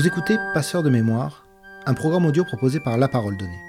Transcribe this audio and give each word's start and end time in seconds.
Vous 0.00 0.06
écoutez 0.06 0.38
Passeur 0.54 0.82
de 0.82 0.88
mémoire, 0.88 1.44
un 1.84 1.92
programme 1.92 2.24
audio 2.24 2.42
proposé 2.42 2.80
par 2.80 2.96
La 2.96 3.06
Parole 3.06 3.36
Donnée. 3.36 3.60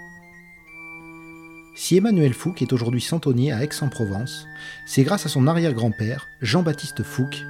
Si 1.76 1.98
Emmanuel 1.98 2.34
Fouque 2.34 2.62
est 2.62 2.72
aujourd'hui 2.72 3.02
centonnier 3.02 3.52
à 3.52 3.62
Aix-en-Provence, 3.62 4.46
c'est 4.86 5.04
grâce 5.04 5.26
à 5.26 5.30
son 5.30 5.46
arrière-grand-père, 5.46 6.30
Jean-Baptiste 6.40 7.04
Fouque, 7.04 7.44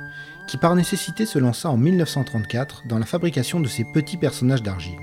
qui 0.47 0.57
par 0.57 0.75
nécessité 0.75 1.27
se 1.27 1.38
lança 1.38 1.70
en 1.70 1.77
1934 1.77 2.88
dans 2.88 2.97
la 2.97 3.05
fabrication 3.05 3.59
de 3.59 3.67
ces 3.67 3.85
petits 3.93 4.17
personnages 4.17 4.63
d'argile. 4.63 4.98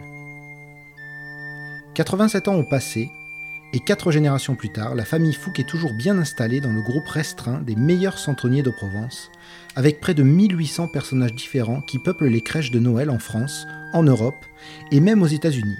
87 1.95 2.49
ans 2.49 2.57
ont 2.57 2.69
passé, 2.69 3.13
et 3.73 3.81
quatre 3.81 4.11
générations 4.11 4.55
plus 4.55 4.71
tard, 4.71 4.95
la 4.95 5.05
famille 5.05 5.35
Fouque 5.35 5.61
est 5.61 5.69
toujours 5.69 5.93
bien 5.93 6.19
installée 6.19 6.61
dans 6.61 6.73
le 6.73 6.81
groupe 6.81 7.07
restreint 7.07 7.61
des 7.61 7.77
meilleurs 7.77 8.19
centonniers 8.19 8.63
de 8.63 8.71
Provence, 8.71 9.31
avec 9.77 10.01
près 10.01 10.15
de 10.15 10.23
1800 10.23 10.89
personnages 10.89 11.35
différents 11.35 11.83
qui 11.83 11.99
peuplent 11.99 12.29
les 12.29 12.41
crèches 12.41 12.71
de 12.71 12.79
Noël 12.79 13.11
en 13.11 13.19
France, 13.19 13.67
en 13.93 14.03
Europe 14.03 14.43
et 14.91 15.01
même 15.01 15.23
aux 15.23 15.27
États-Unis. 15.27 15.79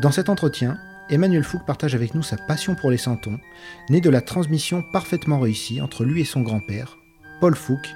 Dans 0.00 0.10
cet 0.10 0.28
entretien, 0.28 0.76
Emmanuel 1.10 1.44
Fouque 1.44 1.64
partage 1.66 1.94
avec 1.94 2.14
nous 2.14 2.24
sa 2.24 2.36
passion 2.36 2.74
pour 2.74 2.90
les 2.90 2.98
santons, 2.98 3.38
née 3.88 4.00
de 4.00 4.10
la 4.10 4.20
transmission 4.20 4.82
parfaitement 4.92 5.38
réussie 5.38 5.80
entre 5.80 6.04
lui 6.04 6.22
et 6.22 6.24
son 6.24 6.40
grand-père, 6.40 6.98
Paul 7.40 7.54
Fouque, 7.54 7.94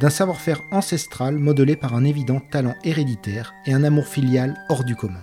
d'un 0.00 0.10
savoir-faire 0.10 0.62
ancestral 0.72 1.36
modelé 1.36 1.76
par 1.76 1.94
un 1.94 2.04
évident 2.04 2.40
talent 2.50 2.76
héréditaire 2.84 3.52
et 3.66 3.74
un 3.74 3.84
amour 3.84 4.06
filial 4.06 4.54
hors 4.68 4.84
du 4.84 4.96
commun. 4.96 5.22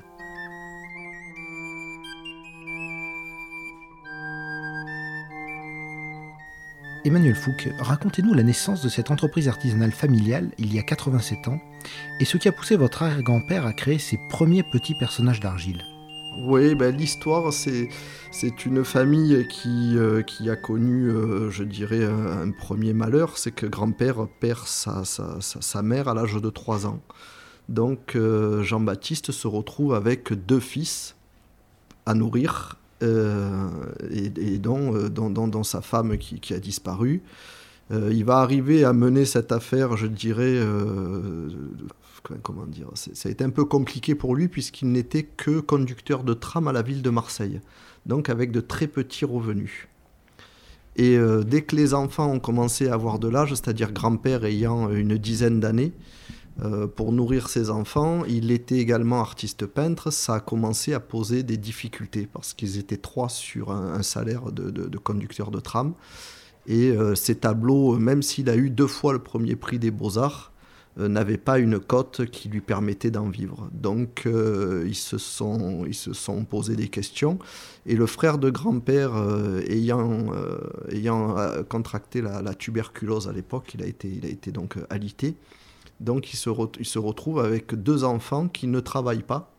Emmanuel 7.05 7.35
Fouque, 7.35 7.67
racontez-nous 7.79 8.33
la 8.33 8.43
naissance 8.43 8.81
de 8.81 8.87
cette 8.87 9.11
entreprise 9.11 9.49
artisanale 9.49 9.91
familiale 9.91 10.51
il 10.57 10.73
y 10.73 10.79
a 10.79 10.83
87 10.83 11.49
ans 11.49 11.59
et 12.21 12.23
ce 12.25 12.37
qui 12.37 12.47
a 12.47 12.53
poussé 12.53 12.77
votre 12.77 13.03
arrière-grand-père 13.03 13.65
à 13.65 13.73
créer 13.73 13.99
ses 13.99 14.17
premiers 14.29 14.63
petits 14.63 14.95
personnages 14.95 15.41
d'argile. 15.41 15.83
Oui, 16.45 16.75
ben, 16.75 16.95
l'histoire, 16.95 17.51
c'est, 17.51 17.89
une 18.65 18.85
famille 18.85 19.45
qui, 19.49 19.97
euh, 19.97 20.23
a 20.49 20.55
connu, 20.55 21.09
euh, 21.09 21.51
je 21.51 21.65
dirais, 21.65 22.05
un, 22.05 22.49
premier 22.51 22.93
malheur, 22.93 23.37
c'est 23.37 23.51
que 23.51 23.65
grand-père 23.65 24.25
perd 24.39 24.65
sa, 24.65 25.81
mère 25.81 26.07
à 26.07 26.13
l'âge 26.13 26.35
de 26.35 26.49
3 26.49 26.87
ans. 26.87 27.01
Donc 27.67 28.15
euh, 28.15 28.63
Jean-Baptiste 28.63 29.33
se 29.33 29.47
retrouve 29.47 29.93
avec 29.93 30.31
deux 30.31 30.61
fils 30.61 31.17
à 32.05 32.13
nourrir 32.13 32.77
euh, 33.03 33.67
et, 34.11 34.31
et 34.53 34.57
dont, 34.59 34.95
euh, 34.95 35.63
sa 35.63 35.81
femme 35.81 36.17
qui, 36.17 36.53
a 36.53 36.59
disparu. 36.59 37.21
Euh, 37.91 38.09
il 38.13 38.23
va 38.23 38.37
arriver 38.37 38.85
à 38.85 38.93
mener 38.93 39.25
cette 39.25 39.51
affaire, 39.51 39.97
je 39.97 40.07
dirais, 40.07 40.59
comment 42.41 42.65
dire, 42.65 42.87
ça 42.93 43.27
a 43.27 43.31
été 43.31 43.43
un 43.43 43.49
peu 43.49 43.65
compliqué 43.65 44.15
pour 44.15 44.35
lui 44.35 44.47
puisqu'il 44.47 44.91
n'était 44.91 45.23
que 45.23 45.59
conducteur 45.59 46.23
de 46.23 46.33
tram 46.33 46.67
à 46.67 46.71
la 46.71 46.81
ville 46.81 47.01
de 47.01 47.09
Marseille, 47.09 47.59
donc 48.05 48.29
avec 48.29 48.51
de 48.51 48.61
très 48.61 48.87
petits 48.87 49.25
revenus. 49.25 49.87
Et 50.95 51.17
dès 51.45 51.63
que 51.63 51.75
les 51.75 51.93
enfants 51.93 52.31
ont 52.31 52.39
commencé 52.39 52.87
à 52.87 52.93
avoir 52.93 53.19
de 53.19 53.27
l'âge, 53.27 53.49
c'est-à-dire 53.49 53.91
grand-père 53.91 54.45
ayant 54.45 54.89
une 54.91 55.17
dizaine 55.17 55.59
d'années, 55.59 55.91
euh, 56.61 56.85
pour 56.85 57.11
nourrir 57.11 57.49
ses 57.49 57.71
enfants. 57.71 58.23
Il 58.25 58.51
était 58.51 58.77
également 58.77 59.19
artiste 59.21 59.65
peintre. 59.65 60.11
Ça 60.11 60.35
a 60.35 60.39
commencé 60.39 60.93
à 60.93 60.99
poser 60.99 61.41
des 61.41 61.57
difficultés 61.57 62.27
parce 62.31 62.53
qu'ils 62.53 62.77
étaient 62.77 62.97
trois 62.97 63.27
sur 63.27 63.71
un, 63.71 64.03
salaire 64.03 64.51
de, 64.51 64.97
conducteur 64.99 65.49
de 65.49 65.59
tram. 65.59 65.95
Et 66.67 66.91
euh, 66.91 67.15
ces 67.15 67.35
tableaux, 67.35 67.97
même 67.97 68.21
s'il 68.21 68.49
a 68.51 68.55
eu 68.55 68.69
deux 68.69 68.87
fois 68.87 69.13
le 69.13 69.19
premier 69.19 69.55
prix 69.55 69.79
des 69.79 69.89
beaux-arts, 69.89 70.51
euh, 70.99 71.07
n'avaient 71.07 71.39
pas 71.39 71.57
une 71.57 71.79
cote 71.79 72.27
qui 72.27 72.49
lui 72.49 72.61
permettait 72.61 73.09
d'en 73.09 73.29
vivre. 73.29 73.67
Donc 73.73 74.27
ils, 74.27 74.93
se 74.93 75.17
sont, 75.17 75.85
ils 75.87 75.95
se 75.95 76.13
sont 76.13 76.45
posé 76.45 76.75
des 76.75 76.87
questions. 76.87 77.39
Et 77.87 77.95
le 77.95 78.05
frère 78.05 78.37
de 78.37 78.51
grand-père, 78.51 79.13
ayant, 79.67 80.31
ayant 80.91 81.35
contracté 81.67 82.21
la, 82.21 82.43
la, 82.43 82.53
tuberculose 82.53 83.27
à 83.27 83.33
l'époque, 83.33 83.73
il, 83.73 83.81
a 83.81 83.87
été, 83.87 84.07
il 84.07 84.23
a 84.23 84.29
été 84.29 84.51
donc 84.51 84.77
alité. 84.91 85.35
Donc 86.03 86.33
il 86.33 86.37
se, 86.37 86.99
retrouve 86.99 87.39
avec 87.39 87.73
deux 87.75 88.03
enfants 88.03 88.49
qui 88.49 88.67
ne 88.67 88.81
travaillent 88.81 89.23
pas, 89.23 89.53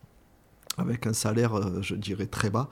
avec 0.77 1.06
un 1.06 1.15
salaire, 1.15 1.55
euh, 1.55 1.81
je 1.81 1.94
dirais, 1.94 2.27
très 2.27 2.50
bas. 2.50 2.69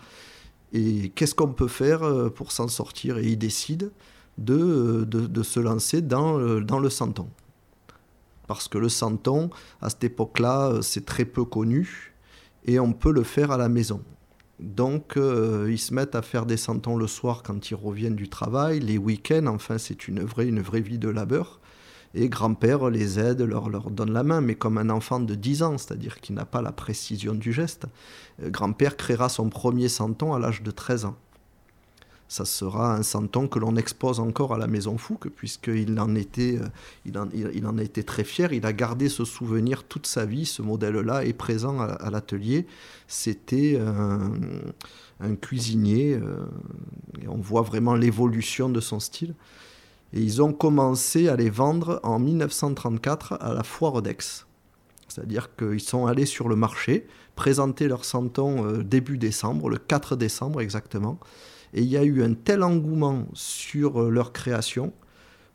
Et 0.75 1.09
qu'est-ce 1.15 1.35
qu'on 1.35 1.55
peut 1.55 1.69
faire 1.69 2.03
euh, 2.03 2.29
pour 2.29 2.53
s'en 2.53 2.69
sortir? 2.69 3.17
Et 3.17 3.29
il 3.29 3.39
décide 3.39 3.91
de, 4.37 5.05
de, 5.05 5.43
se 5.43 5.59
lancer 5.59 6.03
dans, 6.03 6.39
euh, 6.39 6.61
le 6.61 6.91
santon. 6.91 7.29
Parce 8.47 8.69
que 8.69 8.77
le 8.77 8.91
santon, 8.91 9.49
à 9.81 9.89
cette 9.89 10.05
époque-là, 10.05 10.81
c'est 10.83 11.07
très 11.07 11.25
peu 11.25 11.45
connu 11.45 12.13
et 12.67 12.79
on 12.79 12.93
peut 12.93 13.13
le 13.13 13.23
faire 13.23 13.53
à 13.53 13.57
la 13.57 13.71
maison. 13.71 14.03
Donc, 14.61 15.17
ils 15.17 15.79
se 15.79 15.95
mettent 15.95 16.15
à 16.15 16.23
faire 16.23 16.45
des 16.45 16.57
santons 16.57 16.97
le 16.97 17.07
soir 17.07 17.43
quand 17.43 17.71
ils 17.71 17.75
reviennent 17.75 18.15
du 18.15 18.29
travail, 18.29 18.81
les 18.81 18.99
week-ends, 18.99 19.47
enfin, 19.47 19.79
c'est 19.79 20.07
une 20.07 20.23
vraie 20.23 20.81
vie 20.81 20.99
de 20.99 21.09
labeur. 21.09 21.62
Et 22.15 22.29
grand-père 22.29 22.91
les 22.91 23.19
aide, 23.19 23.41
leur, 23.41 23.71
donne 23.91 24.13
la 24.13 24.23
main, 24.23 24.41
mais 24.41 24.55
comme 24.55 24.77
un 24.77 24.91
enfant 24.91 25.21
de 25.21 25.35
10 25.35 25.63
ans, 25.63 25.79
c'est-à-dire 25.79 26.21
qui 26.21 26.33
n'a 26.33 26.45
pas 26.45 26.61
la 26.61 26.73
précision 26.73 27.35
du 27.35 27.53
geste. 27.53 27.87
Euh, 28.43 28.51
grand-père 28.51 28.97
créera 28.97 29.29
son 29.29 29.49
premier 29.49 29.89
santon 29.89 30.35
à 30.35 30.39
l'âge 30.39 30.63
de 30.63 30.71
13 30.71 31.07
ans. 31.07 31.17
Ça 32.29 32.45
sera 32.45 32.95
un 32.95 33.03
santon 33.03 33.47
que 33.47 33.59
l'on 33.59 33.77
expose 33.77 34.19
encore 34.19 34.55
à 34.55 34.59
la 34.59 34.67
Maison 34.67 34.97
Fouque, 34.99 35.29
puisqu'il 35.29 35.99
en, 36.01 36.15
était, 36.15 36.59
euh, 36.59 36.67
il 37.05 37.19
en, 37.19 37.29
il 37.31 37.67
a 37.67 38.03
très 38.03 38.25
fier. 38.25 38.53
Il 38.53 38.67
a 38.67 38.73
gardé 38.73 39.09
ce 39.09 39.25
souvenir 39.25 39.85
toute 39.85 40.07
sa 40.07 40.27
vie. 40.27 40.47
Ce 40.47 40.61
modèle-là 40.63 41.25
est 41.25 41.35
présent 41.35 41.81
à, 41.81 42.11
l'atelier. 42.11 42.67
C'était 43.07 43.79
un, 43.79 45.35
cuisinier. 45.37 46.15
Euh, 46.15 46.47
et 47.23 47.29
on 47.29 47.37
voit 47.37 47.63
vraiment 47.63 47.95
l'évolution 47.95 48.69
de 48.69 48.81
son 48.81 48.99
style. 48.99 49.35
Et 50.13 50.21
ils 50.21 50.43
ont 50.43 50.53
commencé 50.53 51.29
à 51.29 51.37
les 51.37 51.51
vendre 51.51 52.01
en 52.03 52.19
1934 52.19 53.39
à 53.41 53.55
la 53.55 53.63
foire 53.63 54.03
d'Aix. 54.03 54.45
C'est-à-dire 55.09 55.55
qu'ils 55.57 55.81
sont 55.81 56.07
allés 56.07 56.27
sur 56.27 56.49
le 56.49 56.57
marché, 56.57 57.07
présenter 57.35 57.89
leur 57.89 58.05
santon 58.05 58.65
euh, 58.65 58.83
début 58.83 59.19
décembre, 59.19 59.69
le 59.69 59.79
4 59.79 60.17
décembre 60.17 60.61
exactement. 60.61 61.19
Et 61.75 61.83
il 61.83 61.89
y 61.89 61.97
a 61.97 62.05
eu 62.05 62.23
un 62.23 62.35
tel 62.35 62.63
engouement 62.63 63.27
sur 63.33 64.03
euh, 64.03 64.11
leur 64.11 64.33
création, 64.33 64.93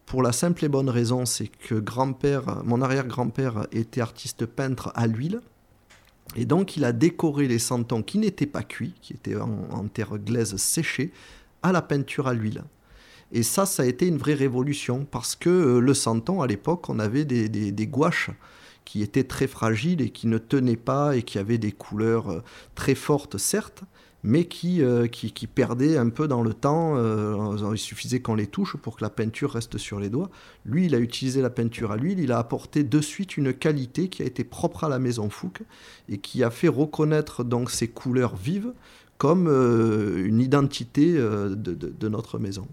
pour 0.08 0.24
la 0.24 0.32
simple 0.32 0.64
et 0.64 0.70
bonne 0.70 0.90
raison, 0.90 1.26
c'est 1.26 1.50
que 1.50 1.76
grand-père, 1.76 2.64
mon 2.64 2.82
arrière-grand-père 2.82 3.68
était 3.74 4.00
artiste 4.00 4.46
peintre 4.46 4.90
à 4.96 5.06
l'huile. 5.06 5.42
Et 6.38 6.46
donc 6.46 6.78
il 6.78 6.86
a 6.86 6.94
décoré 6.94 7.50
les 7.50 7.60
santons 7.60 8.02
qui 8.04 8.18
n'étaient 8.18 8.46
pas 8.46 8.64
cuits, 8.64 8.94
qui 9.02 9.12
étaient 9.12 9.36
en 9.36 9.86
terre 9.94 10.18
glaise 10.18 10.56
séchée, 10.56 11.12
à 11.62 11.74
la 11.74 11.82
peinture 11.82 12.30
à 12.30 12.34
l'huile. 12.34 12.64
Et 13.32 13.44
ça, 13.44 13.66
ça 13.66 13.84
a 13.84 13.86
été 13.86 14.08
une 14.08 14.18
vraie 14.18 14.34
révolution 14.34 15.06
parce 15.10 15.36
que 15.36 15.50
euh, 15.50 15.80
le 15.80 15.94
santon, 15.94 16.42
à 16.42 16.48
l'époque, 16.48 16.90
on 16.90 17.00
avait 17.00 17.26
des, 17.26 17.88
gouaches 17.88 18.30
qui 18.86 19.02
étaient 19.02 19.26
très 19.26 19.48
fragiles 19.48 20.02
et 20.02 20.12
qui 20.12 20.28
ne 20.28 20.38
tenaient 20.38 20.78
pas 20.78 21.16
et 21.16 21.24
qui 21.24 21.38
avaient 21.38 21.58
des 21.58 21.74
couleurs 21.74 22.30
euh, 22.30 22.44
très 22.74 22.96
fortes, 22.96 23.38
certes, 23.38 23.84
mais 24.24 24.46
qui, 24.46 24.82
euh, 24.82 25.08
qui, 25.08 25.48
perdaient 25.48 25.98
un 25.98 26.10
peu 26.10 26.28
dans 26.28 26.42
le 26.42 26.54
temps. 26.54 26.96
il 27.72 27.78
suffisait 27.78 28.22
qu'on 28.22 28.36
les 28.36 28.48
touche 28.48 28.78
pour 28.78 28.98
que 28.98 29.04
la 29.04 29.10
peinture 29.10 29.52
reste 29.52 29.78
sur 29.78 30.00
les 30.00 30.10
doigts. 30.10 30.30
Lui, 30.66 30.86
il 30.86 30.96
a 30.96 31.00
utilisé 31.00 31.42
la 31.42 31.50
peinture 31.50 31.92
à 31.92 31.98
l'huile, 31.98 32.20
il 32.20 32.32
a 32.32 32.40
apporté 32.40 32.84
de 32.84 33.02
suite 33.02 33.38
une 33.38 33.54
qualité 33.54 34.08
qui 34.08 34.24
a 34.24 34.26
été 34.26 34.44
propre 34.44 34.86
à 34.86 34.90
la 34.90 35.00
maison 35.00 35.30
Fouque 35.30 35.64
et 36.10 36.18
qui 36.18 36.44
a 36.44 36.50
fait 36.50 36.68
reconnaître 36.68 37.44
donc 37.44 37.72
ces 37.72 37.90
couleurs 37.90 38.36
vives 38.36 38.74
comme 39.18 39.48
une 39.48 40.42
identité 40.42 41.14
de, 41.14 41.56
de, 41.56 41.74
de 41.74 42.08
notre 42.10 42.38
maison. 42.38 42.68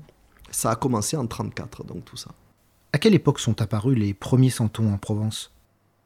Ça 0.55 0.71
a 0.71 0.77
commencé 0.77 1.17
en 1.17 1.25
1934, 1.25 1.85
donc 1.85 2.05
tout 2.05 2.17
ça. 2.17 2.31
À 2.93 2.99
quelle 2.99 3.15
époque 3.15 3.41
sont 3.41 3.61
apparus 3.61 3.99
les 3.99 4.15
premiers 4.15 4.51
santons 4.51 4.93
en 4.93 4.99
Provence? 4.99 5.53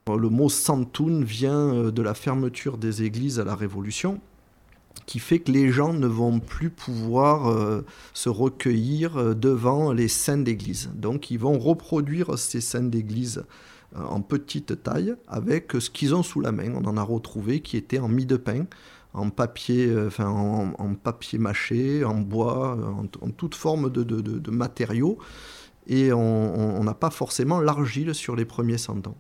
Le 0.09 0.31
mot 0.31 0.49
santoun 0.49 1.23
vient 1.23 1.75
euh, 1.75 1.91
de 1.91 2.01
la 2.01 2.15
fermeture 2.15 2.79
des 2.79 3.03
églises 3.03 3.39
à 3.39 3.45
la 3.45 3.55
Révolution, 3.55 4.21
qui 5.05 5.19
fait 5.19 5.41
que 5.41 5.53
les 5.53 5.71
gens 5.71 5.93
ne 5.93 6.07
vont 6.07 6.41
plus 6.41 6.71
pouvoir 6.71 7.51
euh, 7.51 7.85
se 8.15 8.31
recueillir 8.31 9.19
euh, 9.19 9.35
devant 9.35 9.93
les 9.93 10.09
scènes 10.09 10.45
d'église. 10.45 10.89
Donc 10.95 11.31
ils 11.31 11.39
vont 11.39 11.59
reproduire 11.59 12.39
ces 12.39 12.63
scènes 12.63 12.89
d'église 12.89 13.45
en 13.95 14.23
petite 14.23 14.83
taille 14.83 15.15
avec 15.29 15.73
ce 15.79 15.91
qu'ils 15.91 16.15
ont 16.15 16.23
sous 16.23 16.41
la 16.41 16.53
main. 16.53 16.73
On 16.75 16.87
en 16.87 16.97
a 16.97 17.03
retrouvé 17.03 17.61
qui 17.61 17.77
était 17.77 17.99
en 17.99 18.09
mie 18.09 18.27
de 18.27 18.37
pain 18.37 18.65
en 19.15 19.31
papier, 19.31 19.87
euh, 19.87 20.11
en, 20.19 20.95
papier 20.95 21.39
mâché, 21.39 22.05
en 22.05 22.19
bois, 22.19 22.77
en, 23.21 23.31
toute 23.31 23.55
forme 23.55 23.91
de, 23.91 24.51
matériaux. 24.51 25.19
Et 25.87 26.13
on 26.13 26.85
n'a 26.85 26.95
pas 26.95 27.11
forcément 27.11 27.61
l'argile 27.61 28.15
sur 28.15 28.37
les 28.37 28.45
premiers 28.45 28.79
centons. 28.79 29.17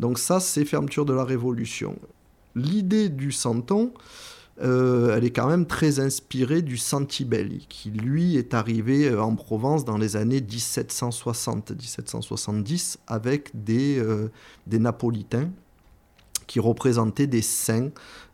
Donc 0.00 0.18
ça, 0.18 0.40
c'est 0.40 0.64
fermeture 0.64 1.04
de 1.04 1.12
la 1.12 1.24
Révolution. 1.24 1.96
L'idée 2.56 3.10
du 3.10 3.30
centon, 3.32 3.92
euh, 4.62 5.16
elle 5.16 5.24
est 5.24 5.30
quand 5.30 5.48
même 5.48 5.66
très 5.66 5.98
inspirée 6.00 6.62
du 6.62 6.78
Santibelli, 6.78 7.66
qui 7.68 7.90
lui 7.90 8.36
est 8.36 8.54
arrivé 8.54 9.08
euh, 9.08 9.20
en 9.22 9.34
Provence 9.34 9.84
dans 9.84 9.98
les 9.98 10.16
années 10.16 10.40
1760-1770 10.40 12.96
avec 13.06 13.50
des, 13.52 14.02
des 14.66 14.78
Napolitains 14.78 15.50
qui 16.46 16.60
représentaient 16.60 17.26
des 17.26 17.42
saints 17.42 17.90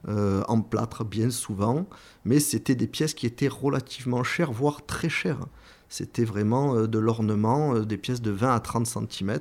en 0.09 0.61
plâtre 0.63 1.05
bien 1.05 1.31
souvent, 1.31 1.87
mais 2.25 2.41
c'était 2.41 2.75
des 2.75 2.87
pièces 2.87 3.15
qui 3.15 3.27
étaient 3.27 3.49
relativement 3.49 4.25
chères, 4.25 4.53
voire 4.53 4.85
très 4.87 5.09
chères. 5.11 5.47
C'était 5.89 6.25
vraiment 6.25 6.87
de 6.87 6.99
l'ornement, 6.99 7.81
des 7.81 7.99
pièces 7.99 8.23
de 8.23 8.31
20 8.31 8.55
à 8.55 8.61
30 8.61 8.87
cm. 8.87 9.39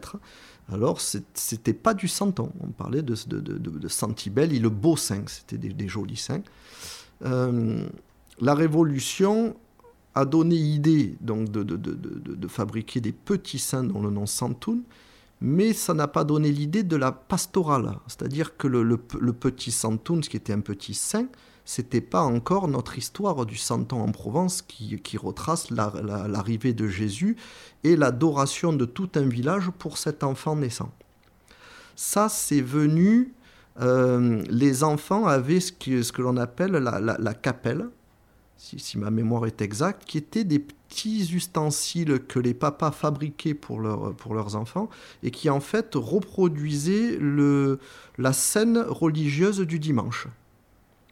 Alors, 0.71 0.99
c'était 0.99 1.73
pas 1.73 1.93
du 1.93 2.07
santon. 2.07 2.51
On 2.61 2.67
parlait 2.67 3.01
de, 3.01 3.15
de, 3.27 3.39
de, 3.39 4.53
et 4.53 4.59
le 4.59 4.69
beau 4.69 4.97
saint. 4.97 5.23
C'était 5.27 5.57
des, 5.57 5.87
jolis 5.87 6.17
saints. 6.17 6.43
la 7.21 8.53
Révolution 8.55 9.55
a 10.15 10.25
donné 10.25 10.55
idée 10.55 11.15
donc 11.21 11.49
de, 11.49 12.47
fabriquer 12.47 13.01
des 13.01 13.11
petits 13.11 13.59
saints 13.59 13.83
dont 13.83 14.01
le 14.01 14.09
nom 14.09 14.25
Santoun, 14.25 14.81
mais 15.41 15.73
ça 15.73 15.93
n'a 15.93 16.07
pas 16.07 16.23
donné 16.23 16.51
l'idée 16.51 16.83
de 16.83 16.95
la 16.95 17.11
pastorale. 17.11 17.97
C'est-à-dire 18.07 18.57
que 18.57 18.67
le, 18.67 18.97
petit 18.97 19.71
Santoun, 19.71 20.21
qui 20.21 20.37
était 20.37 20.53
un 20.53 20.59
petit 20.59 20.93
saint, 20.93 21.27
c'était 21.63 22.01
pas 22.01 22.23
encore 22.23 22.67
notre 22.67 22.97
histoire 22.97 23.45
du 23.45 23.55
santon 23.55 24.01
en 24.01 24.11
Provence 24.11 24.61
qui, 24.61 25.17
retrace 25.17 25.69
l'arrivée 25.69 26.73
de 26.73 26.87
Jésus 26.87 27.37
et 27.83 27.95
l'adoration 27.95 28.73
de 28.73 28.85
tout 28.85 29.09
un 29.15 29.27
village 29.27 29.69
pour 29.77 29.97
cet 29.97 30.23
enfant 30.23 30.55
naissant. 30.55 30.91
Ça, 31.95 32.27
c'est 32.27 32.61
venu. 32.61 33.33
Euh, 33.81 34.43
les 34.49 34.83
enfants 34.83 35.25
avaient 35.25 35.59
ce 35.59 35.71
que, 35.71 36.01
ce 36.01 36.11
que 36.11 36.21
l'on 36.21 36.37
appelle 36.37 36.71
la, 36.71 36.99
la, 36.99 37.33
capelle, 37.33 37.87
si, 38.57 38.97
ma 38.97 39.09
mémoire 39.09 39.45
est 39.45 39.61
exacte, 39.61 40.03
qui 40.05 40.17
étaient 40.17 40.43
des 40.43 40.65
petits 40.89 41.33
ustensiles 41.33 42.19
que 42.19 42.39
les 42.39 42.53
papas 42.53 42.91
fabriquaient 42.91 43.53
pour, 43.53 43.79
leurs 43.79 44.55
enfants 44.55 44.89
et 45.23 45.31
qui 45.31 45.49
en 45.49 45.59
fait 45.59 45.91
reproduisaient 45.95 47.17
le, 47.19 47.79
la 48.17 48.33
scène 48.33 48.79
religieuse 48.79 49.59
du 49.59 49.79
dimanche. 49.79 50.27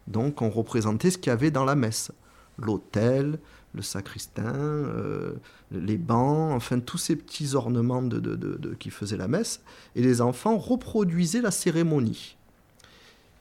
Donc 0.07 0.41
on 0.41 0.49
représentait 0.49 1.11
ce 1.11 1.17
qu'il 1.17 1.29
y 1.29 1.33
avait 1.33 1.51
dans 1.51 1.65
la 1.65 1.75
messe. 1.75 2.11
L'autel, 2.57 3.39
le 3.73 3.81
sacristain, 3.83 4.55
euh, 4.55 5.35
les 5.71 5.97
bancs, 5.97 6.53
enfin 6.53 6.79
tous 6.79 6.97
ces 6.97 7.15
petits 7.15 7.53
ornements 7.53 8.01
de, 8.01 8.73
qui 8.79 8.89
faisaient 8.89 9.17
la 9.17 9.27
messe. 9.27 9.61
Et 9.95 10.01
les 10.01 10.21
enfants 10.21 10.57
reproduisaient 10.57 11.41
la 11.41 11.51
cérémonie. 11.51 12.35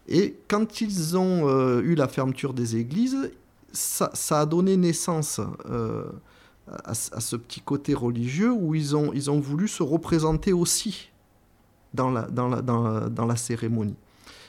Et 0.09 0.37
quand 0.49 0.81
ils 0.81 1.17
ont 1.17 1.49
euh, 1.49 1.81
eu 1.81 1.95
la 1.95 2.07
fermeture 2.07 2.53
des 2.53 2.77
églises, 2.77 3.31
ça, 3.77 4.41
a 4.41 4.47
donné 4.47 4.77
naissance 4.77 5.41
euh, 5.69 6.05
à, 6.85 6.95
ce 6.95 7.37
petit 7.37 7.61
côté 7.61 7.95
religieux 7.95 8.53
où 8.53 8.75
ils 8.75 8.97
ont, 8.97 9.13
ils 9.13 9.31
ont 9.31 9.39
voulu 9.39 9.69
se 9.69 9.83
représenter 9.83 10.53
aussi 10.53 11.11
dans 11.95 12.11
la, 12.11 12.23
dans 12.23 12.49
la, 12.49 12.63
dans 12.63 13.27
la, 13.27 13.37
cérémonie. 13.37 13.95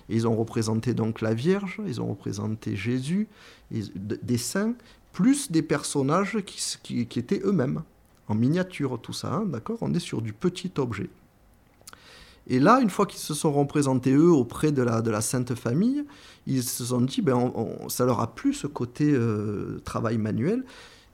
ils 0.09 0.27
ont 0.27 0.35
représenté 0.35 0.93
donc 0.93 1.21
la 1.21 1.33
Vierge, 1.33 1.79
ils 1.85 2.01
ont 2.01 2.07
représenté 2.07 2.75
Jésus, 2.75 3.27
des 3.71 4.37
saints, 4.37 4.73
plus 5.13 5.51
des 5.51 5.61
personnages 5.61 6.39
qui, 6.45 7.05
qui, 7.05 7.19
étaient 7.19 7.41
eux-mêmes, 7.43 7.83
en 8.27 8.35
miniature, 8.35 8.99
tout 9.01 9.13
ça, 9.13 9.33
hein, 9.33 9.45
d'accord? 9.45 9.77
On 9.81 9.93
est 9.93 9.99
sur 9.99 10.21
du 10.21 10.33
petit 10.33 10.71
objet. 10.77 11.09
Et 12.49 12.59
là, 12.59 12.79
une 12.81 12.89
fois 12.89 13.05
qu'ils 13.05 13.19
se 13.19 13.33
sont 13.33 13.51
représentés 13.51 14.13
eux 14.13 14.31
auprès 14.31 14.71
de 14.71 14.81
la, 14.81 15.21
Sainte 15.21 15.53
Famille, 15.53 16.05
ils 16.45 16.63
se 16.63 16.85
sont 16.85 17.01
dit, 17.01 17.21
ben, 17.21 17.53
ça 17.89 18.05
leur 18.05 18.21
a 18.21 18.33
plu 18.33 18.53
ce 18.53 18.67
côté 18.67 19.11
euh, 19.11 19.81
travail 19.83 20.17
manuel. 20.17 20.63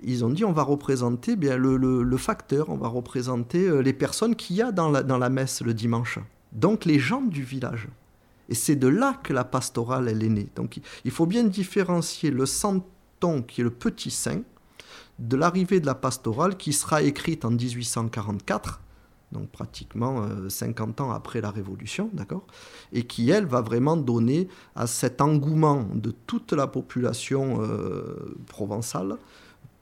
Ils 0.03 0.23
ont 0.23 0.29
dit, 0.29 0.45
on 0.45 0.51
va 0.51 0.61
représenter 0.61 1.35
bien, 1.35 1.57
le, 1.57 2.17
facteur, 2.17 2.69
on 2.69 2.77
va 2.77 2.87
représenter 2.87 3.67
euh, 3.67 3.81
les 3.81 3.93
personnes 3.93 4.35
qu'il 4.35 4.57
y 4.57 4.61
a 4.61 4.71
dans 4.71 4.91
la, 4.91 5.01
dans 5.01 5.17
la 5.17 5.29
messe 5.29 5.61
le 5.61 5.73
dimanche. 5.73 6.19
Donc 6.51 6.85
les 6.85 6.99
gens 6.99 7.21
du 7.21 7.41
village. 7.41 7.87
Et 8.49 8.55
c'est 8.55 8.75
de 8.75 8.87
là 8.87 9.19
que 9.23 9.33
la 9.33 9.43
pastorale, 9.43 10.07
elle 10.07 10.23
est 10.23 10.29
née. 10.29 10.49
Donc 10.55 10.79
il 11.03 11.11
faut 11.11 11.25
bien 11.25 11.45
différencier 11.45 12.29
le 12.29 12.45
santon, 12.45 13.41
qui 13.41 13.61
est 13.61 13.63
le 13.63 13.71
petit 13.71 14.11
saint, 14.11 14.41
de 15.17 15.35
l'arrivée 15.35 15.79
de 15.79 15.87
la 15.87 15.95
pastorale, 15.95 16.57
qui 16.57 16.73
sera 16.73 17.01
écrite 17.01 17.43
en 17.43 17.51
1844 17.51 18.81
donc 19.33 19.49
pratiquement 19.49 20.25
50 20.47 21.01
euh, 21.01 21.03
ans 21.03 21.11
après 21.11 21.41
la 21.41 21.51
Révolution, 21.51 22.09
d'accord? 22.13 22.45
Et 22.93 23.03
qui, 23.03 23.29
elle, 23.29 23.45
va 23.45 23.61
vraiment 23.61 23.97
donner 23.97 24.47
à 24.75 24.87
cet 24.87 25.19
engouement 25.19 25.85
de 25.93 26.11
toute 26.11 26.53
la 26.53 26.67
population 26.67 27.61
euh, 27.61 28.35
provençale 28.47 29.17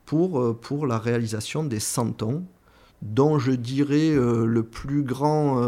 pour, 0.06 0.40
euh, 0.40 0.58
pour 0.60 0.86
la 0.86 0.98
réalisation 0.98 1.62
des 1.62 1.78
santons, 1.78 2.42
dont 3.02 3.38
je 3.38 3.52
dirais 3.52 4.14
le 4.14 4.62
plus 4.62 5.02
grand 5.02 5.60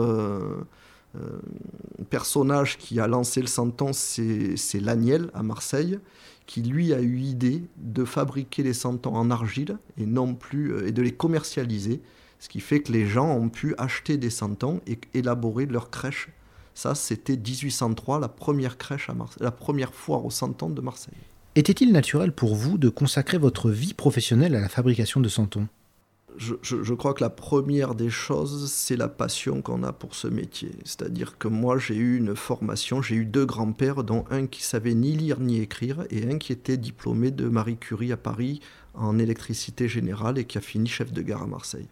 personnage 2.10 2.78
qui 2.78 3.00
a 3.00 3.08
lancé 3.08 3.40
le 3.40 3.48
santon, 3.48 3.92
c'est 3.92 4.80
Laniel 4.80 5.30
à 5.34 5.42
Marseille, 5.42 5.98
qui 6.46 6.62
lui 6.62 6.94
a 6.94 7.00
eu 7.00 7.18
idée 7.18 7.64
de 7.76 8.04
fabriquer 8.04 8.62
les 8.62 8.72
santons 8.72 9.16
en 9.16 9.32
argile 9.32 9.78
et 9.98 10.06
non 10.06 10.36
plus 10.36 10.86
et 10.86 10.92
de 10.92 11.02
les 11.02 11.10
commercialiser 11.10 12.00
ce 12.44 12.48
qui 12.50 12.60
fait 12.60 12.80
que 12.80 12.92
les 12.92 13.06
gens 13.06 13.34
ont 13.38 13.48
pu 13.48 13.74
acheter 13.78 14.18
des 14.18 14.28
santons 14.28 14.82
et 14.86 14.98
élaborer 15.14 15.64
leur 15.64 15.88
crèche. 15.88 16.28
Ça, 16.74 16.94
c'était 16.94 17.38
1803, 17.38 18.20
la 18.20 18.28
première 18.28 18.76
crèche 18.76 19.08
à 19.08 19.14
Marseille, 19.14 19.42
la 19.42 19.50
première 19.50 19.94
foire 19.94 20.26
aux 20.26 20.30
santons 20.30 20.68
de 20.68 20.82
Marseille. 20.82 21.14
Était-il 21.54 21.90
naturel 21.90 22.32
pour 22.32 22.54
vous 22.54 22.76
de 22.76 22.90
consacrer 22.90 23.38
votre 23.38 23.70
vie 23.70 23.94
professionnelle 23.94 24.54
à 24.54 24.60
la 24.60 24.68
fabrication 24.68 25.20
de 25.20 25.28
santons? 25.30 25.68
Je, 26.36 26.52
je, 26.60 26.92
crois 26.92 27.14
que 27.14 27.22
la 27.22 27.30
première 27.30 27.94
des 27.94 28.10
choses, 28.10 28.70
c'est 28.70 28.96
la 28.96 29.08
passion 29.08 29.62
qu'on 29.62 29.82
a 29.82 29.94
pour 29.94 30.14
ce 30.14 30.28
métier. 30.28 30.72
C'est-à-dire 30.84 31.38
que 31.38 31.48
moi, 31.48 31.78
j'ai 31.78 31.96
eu 31.96 32.18
une 32.18 32.36
formation, 32.36 33.00
j'ai 33.00 33.14
eu 33.14 33.24
deux 33.24 33.46
grands-pères, 33.46 34.04
dont 34.04 34.26
un 34.30 34.46
qui 34.46 34.62
savait 34.62 34.94
ni 34.94 35.12
lire 35.12 35.40
ni 35.40 35.60
écrire, 35.60 36.04
et 36.10 36.30
un 36.30 36.36
qui 36.36 36.52
était 36.52 36.76
diplômé 36.76 37.30
de 37.30 37.48
Marie 37.48 37.78
Curie 37.78 38.12
à 38.12 38.18
Paris 38.18 38.60
en 38.92 39.18
électricité 39.18 39.88
générale 39.88 40.36
et 40.36 40.44
qui 40.44 40.58
a 40.58 40.60
fini 40.60 40.90
chef 40.90 41.10
de 41.10 41.22
gare 41.22 41.44
à 41.44 41.46
Marseille. 41.46 41.88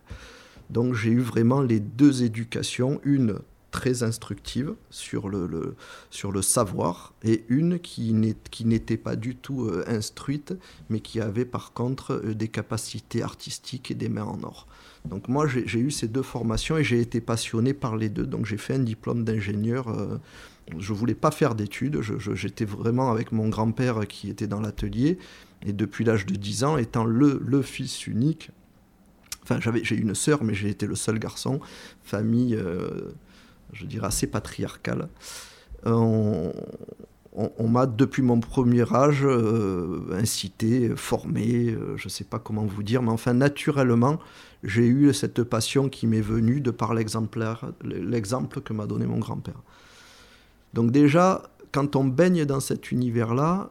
Donc 0.73 0.95
j'ai 0.95 1.11
eu 1.11 1.21
vraiment 1.21 1.61
les 1.61 1.81
deux 1.81 2.25
éducations, 2.25 2.99
une 3.05 3.39
très 3.73 4.03
instructive 4.03 4.75
sur 4.91 5.29
le, 5.29 5.77
sur 6.11 6.33
le 6.33 6.41
savoir 6.41 7.15
et 7.23 7.45
une 7.49 7.79
qui 7.79 8.13
n'était 8.13 8.97
pas 8.97 9.17
du 9.17 9.37
tout 9.37 9.65
euh, 9.65 9.85
instruite, 9.87 10.55
mais 10.89 11.01
qui 11.01 11.21
avait 11.21 11.45
par 11.45 11.73
contre 11.73 12.13
euh, 12.13 12.35
des 12.35 12.49
capacités 12.49 13.23
artistiques 13.23 13.91
et 13.91 13.95
des 13.95 14.09
mains 14.09 14.25
en 14.25 14.43
or. 14.43 14.67
Donc 15.05 15.29
moi 15.29 15.47
j'ai 15.47 15.81
eu 15.81 15.91
ces 15.91 16.09
deux 16.09 16.23
formations 16.23 16.79
et 16.79 16.85
j'ai 16.85 17.01
été 17.01 17.21
passionné 17.21 17.75
par 17.75 17.97
les 17.97 18.09
deux. 18.09 18.27
Donc 18.27 18.47
j'ai 18.47 18.59
fait 18.59 18.75
un 18.75 18.79
diplôme 18.79 19.25
d'ingénieur. 19.25 19.89
Euh, 19.89 20.19
je 20.79 20.93
voulais 20.93 21.15
pas 21.15 21.33
faire 21.33 21.55
d'études, 21.55 22.01
j'étais 22.35 22.65
vraiment 22.65 23.11
avec 23.11 23.33
mon 23.33 23.49
grand-père 23.49 24.07
qui 24.07 24.31
était 24.31 24.47
dans 24.47 24.61
l'atelier 24.61 25.19
et 25.67 25.73
depuis 25.73 26.05
l'âge 26.05 26.25
de 26.25 26.35
10 26.35 26.65
ans, 26.65 26.77
étant 26.77 27.05
le, 27.05 27.43
le 27.45 27.63
fils 27.63 28.07
unique, 28.07 28.51
enfin 29.43 29.59
j'ai 29.61 29.97
une 29.97 30.15
sœur, 30.15 30.45
mais 30.45 30.55
j'ai 30.55 30.69
été 30.69 30.87
le 30.87 30.95
seul 30.95 31.19
garçon, 31.19 31.61
famille, 32.03 32.55
euh, 32.55 33.13
je 33.73 33.87
dirais, 33.87 34.07
assez 34.07 34.27
patriarcale. 34.27 35.09
On, 37.35 37.67
m'a, 37.67 37.87
depuis 37.87 38.21
mon 38.21 38.41
premier 38.41 38.85
âge, 38.95 39.25
euh, 39.25 40.01
incité, 40.13 40.91
formé, 40.97 41.71
euh, 41.71 41.97
je 41.97 42.07
ne 42.07 42.11
sais 42.11 42.25
pas 42.25 42.39
comment 42.39 42.67
vous 42.67 42.83
dire, 42.83 43.03
mais 43.03 43.11
enfin, 43.11 43.33
naturellement, 43.33 44.19
j'ai 44.63 44.87
eu 44.87 45.15
cette 45.15 45.43
passion 45.43 45.89
qui 45.89 46.07
m'est 46.07 46.21
venue 46.21 46.61
de 46.61 46.71
par 46.71 46.93
l'exemple 46.93 47.41
que 48.61 48.73
m'a 48.75 48.87
donné 48.87 49.07
mon 49.07 49.19
grand-père. 49.19 49.63
Donc 50.75 50.91
déjà, 50.91 51.43
quand 51.73 51.97
on 51.97 52.05
baigne 52.05 52.45
dans 52.45 52.61
cet 52.61 52.93
univers-là, 52.93 53.71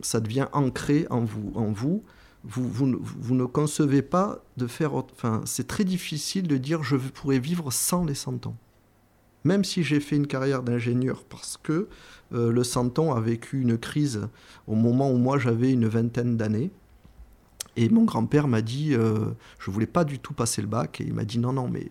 ça 0.00 0.20
devient 0.20 0.48
ancré. 0.52 1.06
En 1.10 1.20
vous. 1.20 2.02
Vous, 2.44 2.86
ne 2.86 3.44
concevez 3.44 4.02
pas 4.02 4.42
de 4.56 4.66
faire... 4.66 4.94
Enfin, 4.94 5.42
c'est 5.44 5.66
très 5.66 5.84
difficile 5.84 6.48
de 6.48 6.56
dire 6.56 6.82
je 6.82 6.96
pourrais 6.96 7.38
vivre 7.38 7.72
sans 7.72 8.04
les 8.04 8.14
santons. 8.14 8.56
Même 9.44 9.64
si 9.64 9.82
j'ai 9.82 10.00
fait 10.00 10.16
une 10.16 10.26
carrière 10.26 10.62
d'ingénieur 10.62 11.24
parce 11.24 11.56
que 11.56 11.88
euh, 12.32 12.52
le 12.52 12.64
santon 12.64 13.12
a 13.12 13.20
vécu 13.20 13.60
une 13.60 13.76
crise 13.76 14.28
au 14.66 14.74
moment 14.74 15.10
où 15.10 15.16
moi 15.16 15.38
j'avais 15.38 15.72
une 15.72 15.86
vingtaine 15.86 16.36
d'années. 16.36 16.70
Et 17.76 17.88
mon 17.88 18.04
grand-père 18.04 18.48
m'a 18.48 18.62
dit, 18.62 18.94
euh, 18.94 19.30
je 19.58 19.70
voulais 19.70 19.86
pas 19.86 20.04
du 20.04 20.18
tout 20.18 20.34
passer 20.34 20.60
le 20.60 20.68
bac, 20.68 21.00
et 21.00 21.04
il 21.04 21.14
m'a 21.14 21.24
dit 21.24 21.38
non, 21.38 21.52
non, 21.52 21.68
mais 21.68 21.90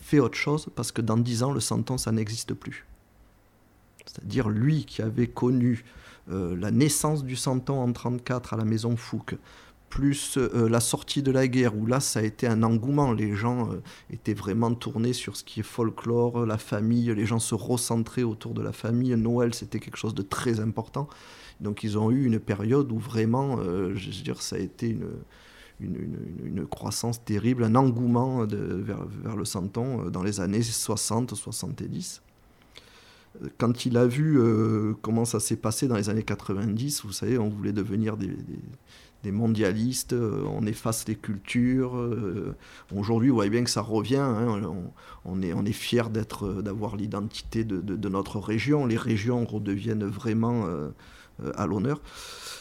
fais 0.00 0.20
autre 0.20 0.38
chose 0.38 0.68
parce 0.74 0.92
que 0.92 1.02
dans 1.02 1.16
dix 1.16 1.42
ans, 1.42 1.52
le 1.52 1.60
santon, 1.60 1.98
ça 1.98 2.12
n'existe 2.12 2.54
plus 2.54 2.86
c'est-à-dire 4.06 4.48
lui 4.48 4.84
qui 4.84 5.02
avait 5.02 5.26
connu 5.26 5.84
euh, 6.30 6.56
la 6.56 6.70
naissance 6.70 7.24
du 7.24 7.36
Santon 7.36 7.74
en 7.74 7.86
1934 7.86 8.54
à 8.54 8.56
la 8.56 8.64
maison 8.64 8.96
Fouque, 8.96 9.36
plus 9.88 10.36
euh, 10.36 10.68
la 10.68 10.80
sortie 10.80 11.22
de 11.22 11.30
la 11.30 11.48
guerre, 11.48 11.76
où 11.76 11.86
là 11.86 12.00
ça 12.00 12.20
a 12.20 12.22
été 12.22 12.46
un 12.46 12.62
engouement, 12.62 13.12
les 13.12 13.34
gens 13.34 13.70
euh, 13.70 13.82
étaient 14.10 14.34
vraiment 14.34 14.74
tournés 14.74 15.12
sur 15.12 15.36
ce 15.36 15.44
qui 15.44 15.60
est 15.60 15.64
folklore, 15.64 16.44
la 16.44 16.58
famille, 16.58 17.12
les 17.14 17.26
gens 17.26 17.38
se 17.38 17.54
recentraient 17.54 18.22
autour 18.22 18.54
de 18.54 18.62
la 18.62 18.72
famille, 18.72 19.14
Noël 19.16 19.54
c'était 19.54 19.80
quelque 19.80 19.96
chose 19.96 20.14
de 20.14 20.22
très 20.22 20.60
important, 20.60 21.08
donc 21.60 21.84
ils 21.84 21.98
ont 21.98 22.10
eu 22.10 22.26
une 22.26 22.40
période 22.40 22.90
où 22.92 22.98
vraiment, 22.98 23.58
je 23.58 24.06
veux 24.06 24.22
dire, 24.22 24.42
ça 24.42 24.56
a 24.56 24.58
été 24.58 24.88
une, 25.80 26.18
une, 26.44 26.66
croissance 26.66 27.24
terrible, 27.24 27.64
un 27.64 27.74
engouement 27.74 28.44
vers, 28.44 29.04
vers, 29.06 29.36
le 29.36 29.44
Santon 29.44 30.10
dans 30.10 30.22
les 30.22 30.40
années 30.40 30.60
60-70. 30.60 32.20
quand 33.56 33.86
il 33.86 33.96
a 33.96 34.06
vu 34.06 34.38
comment 35.00 35.24
ça 35.24 35.40
s'est 35.40 35.56
passé 35.56 35.88
dans 35.88 35.96
les 35.96 36.10
années 36.10 36.22
90, 36.22 37.04
vous 37.04 37.12
savez, 37.12 37.38
on 37.38 37.48
voulait 37.48 37.72
devenir 37.72 38.18
des, 38.18 38.36
mondialistes, 39.32 40.14
on 40.14 40.66
efface 40.66 41.06
les 41.08 41.16
cultures. 41.16 41.94
Aujourd'hui, 42.94 43.28
vous 43.28 43.34
voyez 43.34 43.50
bien 43.50 43.64
que 43.64 43.70
ça 43.70 43.82
revient. 43.82 44.16
Hein, 44.16 44.62
on, 45.24 45.42
est, 45.42 45.52
on 45.52 45.64
fiers 45.64 46.10
d'avoir 46.10 46.96
l'identité 46.96 47.64
de, 47.64 48.08
notre 48.08 48.38
région. 48.38 48.86
Les 48.86 48.96
régions 48.96 49.44
redeviennent 49.44 50.04
vraiment 50.04 50.66
à 51.54 51.66
l'honneur. 51.66 52.00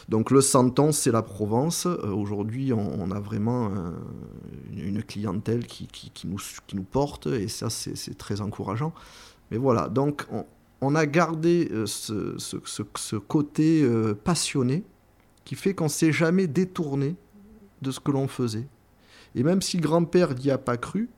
Donc 0.10 0.29
le 0.29 0.41
Santon, 0.41 0.91
c'est 0.91 1.12
la 1.12 1.24
Provence. 1.24 1.88
Euh, 1.88 2.12
aujourd'hui, 2.12 2.74
on, 2.74 3.12
a 3.12 3.19
vraiment 3.19 3.72
une, 4.72 5.01
clientèle 5.03 5.65
qui, 5.65 5.88
nous, 6.25 6.84
porte 6.84 7.27
et 7.27 7.48
ça, 7.48 7.69
c'est 7.69 8.17
très 8.17 8.41
encourageant. 8.41 8.93
Mais 9.51 9.57
voilà, 9.57 9.89
donc 9.89 10.27
on, 10.81 10.95
a 10.95 11.05
gardé 11.05 11.69
euh, 11.72 11.86
ce, 11.88 13.15
côté 13.17 13.81
euh, 13.84 14.13
passionné 14.13 14.84
qui 15.46 15.56
fait 15.56 15.74
qu'on 15.74 15.86
ne 15.86 15.90
s'est 15.90 16.12
jamais 16.12 16.48
détourné 16.48 17.16
de 17.82 17.92
ce 17.92 18.00
que 18.00 18.12
l'on 18.12 18.28
faisait. 18.28 18.68
Et 19.36 19.44
même 19.44 19.62
si 19.62 19.78
grand-père 19.78 20.36
n'y 20.36 20.52
a 20.52 20.58
pas 20.58 20.78
cru, 20.78 21.10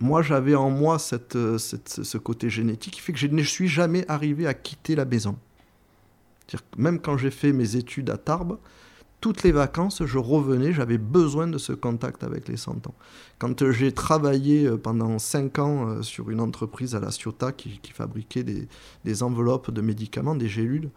moi 0.00 0.22
j'avais 0.22 0.54
en 0.54 0.70
moi 0.70 0.98
cette, 0.98 1.36
ce 1.58 2.18
côté 2.18 2.48
génétique 2.48 2.94
qui 2.94 3.00
fait 3.00 3.12
que 3.12 3.18
je 3.18 3.26
ne 3.26 3.42
suis 3.42 3.68
jamais 3.68 4.04
arrivé 4.08 4.46
à 4.46 4.54
quitter 4.54 4.94
la 4.94 5.04
maison 5.04 5.36
même 6.76 7.00
quand 7.00 7.16
j'ai 7.16 7.30
fait 7.30 7.52
mes 7.52 7.76
études 7.76 8.10
à 8.10 8.16
Tarbes, 8.16 8.58
toutes 9.20 9.42
les 9.42 9.52
vacances, 9.52 10.04
je 10.04 10.18
revenais, 10.18 10.72
j'avais 10.72 10.98
besoin 10.98 11.46
de 11.46 11.58
ce 11.58 11.72
contact 11.72 12.24
avec 12.24 12.48
les 12.48 12.56
santons. 12.56 12.94
Quand 13.38 13.62
euh, 13.62 13.70
j'ai 13.70 13.92
travaillé 13.92 14.66
euh, 14.66 14.78
pendant 14.78 15.18
cinq 15.18 15.58
ans 15.58 15.88
euh, 15.88 16.02
sur 16.02 16.30
une 16.30 16.40
entreprise 16.40 16.94
à 16.94 17.00
La 17.00 17.10
Ciotat 17.10 17.52
qui, 17.52 17.80
fabriquait 17.92 18.44
des, 18.44 19.22
enveloppes 19.22 19.70
de 19.70 19.80
médicaments, 19.82 20.34
des 20.34 20.48
gélules, 20.48 20.90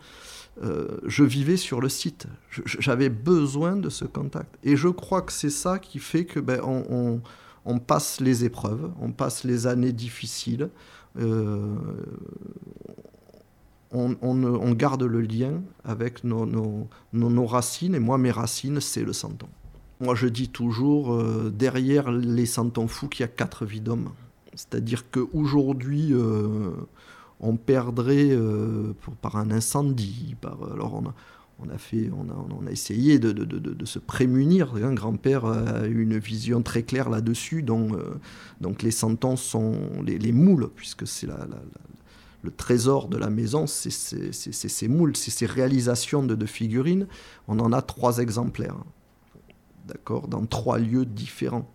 je 0.62 1.24
vivais 1.24 1.58
sur 1.58 1.82
le 1.82 1.90
site. 1.90 2.28
J'avais 2.52 3.10
besoin 3.10 3.76
de 3.76 3.90
ce 3.90 4.06
contact. 4.06 4.56
Et 4.64 4.76
je 4.78 4.88
crois 4.88 5.24
que 5.24 5.32
c'est 5.32 5.50
ça 5.50 5.80
qui 5.80 5.98
fait 5.98 6.26
que 6.26 6.40
ben, 6.40 6.62
on, 7.66 7.80
passe 7.80 8.22
les 8.22 8.46
épreuves, 8.46 8.92
on 9.02 9.12
passe 9.12 9.44
les 9.44 9.66
années 9.66 9.92
difficiles 9.92 10.70
on, 13.94 14.72
garde 14.72 15.04
le 15.04 15.22
lien 15.22 15.62
avec 15.84 16.24
nos, 16.24 17.46
racines, 17.46 17.96
et 17.96 18.00
moi, 18.00 18.18
mes 18.18 18.32
racines, 18.32 18.80
c'est 18.80 19.04
le 19.04 19.14
santon. 19.14 19.48
Moi, 20.00 20.16
je 20.16 20.28
dis 20.28 20.50
toujours, 20.50 21.14
euh, 21.14 21.52
derrière 21.56 22.12
les 22.12 22.46
santons 22.46 22.88
fous, 22.88 23.08
qu'il 23.08 23.22
y 23.22 23.24
a 23.24 23.30
quatre 23.30 23.66
vies 23.66 23.82
d'hommes. 23.82 24.10
C'est-à-dire 24.56 25.10
qu'aujourd'hui, 25.10 26.10
euh, 26.12 26.72
on 27.40 27.56
perdrait 27.56 28.32
euh, 28.32 28.94
par 29.22 29.38
un 29.38 29.52
incendie, 29.52 30.36
alors 30.44 31.02
on 31.60 31.70
a, 31.70 31.78
fait, 31.78 32.10
on 32.12 32.68
a, 32.68 32.72
essayé 32.72 33.20
de, 33.20 33.86
se 33.86 34.00
prémunir. 34.00 34.74
Un 34.76 34.94
grand-père 34.94 35.46
a 35.46 35.88
eu 35.88 36.02
une 36.02 36.18
vision 36.18 36.62
très 36.62 36.84
claire 36.84 37.10
là-dessus. 37.10 37.64
Donc, 37.64 37.94
donc 38.60 38.82
les 38.82 38.92
santons 38.92 39.38
sont 39.38 39.76
les, 40.06 40.32
moules, 40.32 40.70
puisque 40.76 41.08
c'est 41.08 41.28
la, 41.28 41.48
le 42.44 42.52
trésor 42.52 43.08
de 43.08 43.18
la 43.18 43.30
maison, 43.30 43.68
c'est 43.68 43.90
ces 43.90 44.88
moules, 44.90 45.16
c'est 45.16 45.32
ces 45.32 45.46
réalisations 45.46 46.24
de, 46.24 46.46
figurines. 46.46 47.08
On 47.48 47.58
en 47.60 47.72
a 47.72 47.82
trois 47.82 48.18
exemplaires, 48.18 48.76
d'accord, 49.88 50.28
dans 50.28 50.46
trois 50.46 50.78
lieux 50.78 51.06
différents. 51.06 51.72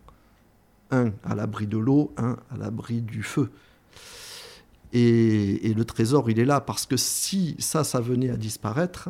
Un 0.91 1.11
à 1.23 1.35
l'abri 1.35 1.65
de 1.65 1.77
l'eau, 1.77 2.13
un 2.17 2.37
à 2.51 2.57
l'abri 2.57 3.01
du 3.01 3.23
feu. 3.23 3.49
Et, 4.93 5.73
le 5.75 5.85
trésor, 5.85 6.29
il 6.29 6.39
est 6.39 6.45
là, 6.45 6.61
parce 6.61 6.85
que 6.85 6.97
si 6.97 7.55
ça, 7.59 7.83
ça 7.83 7.99
venait 7.99 8.29
à 8.29 8.37
disparaître, 8.37 9.09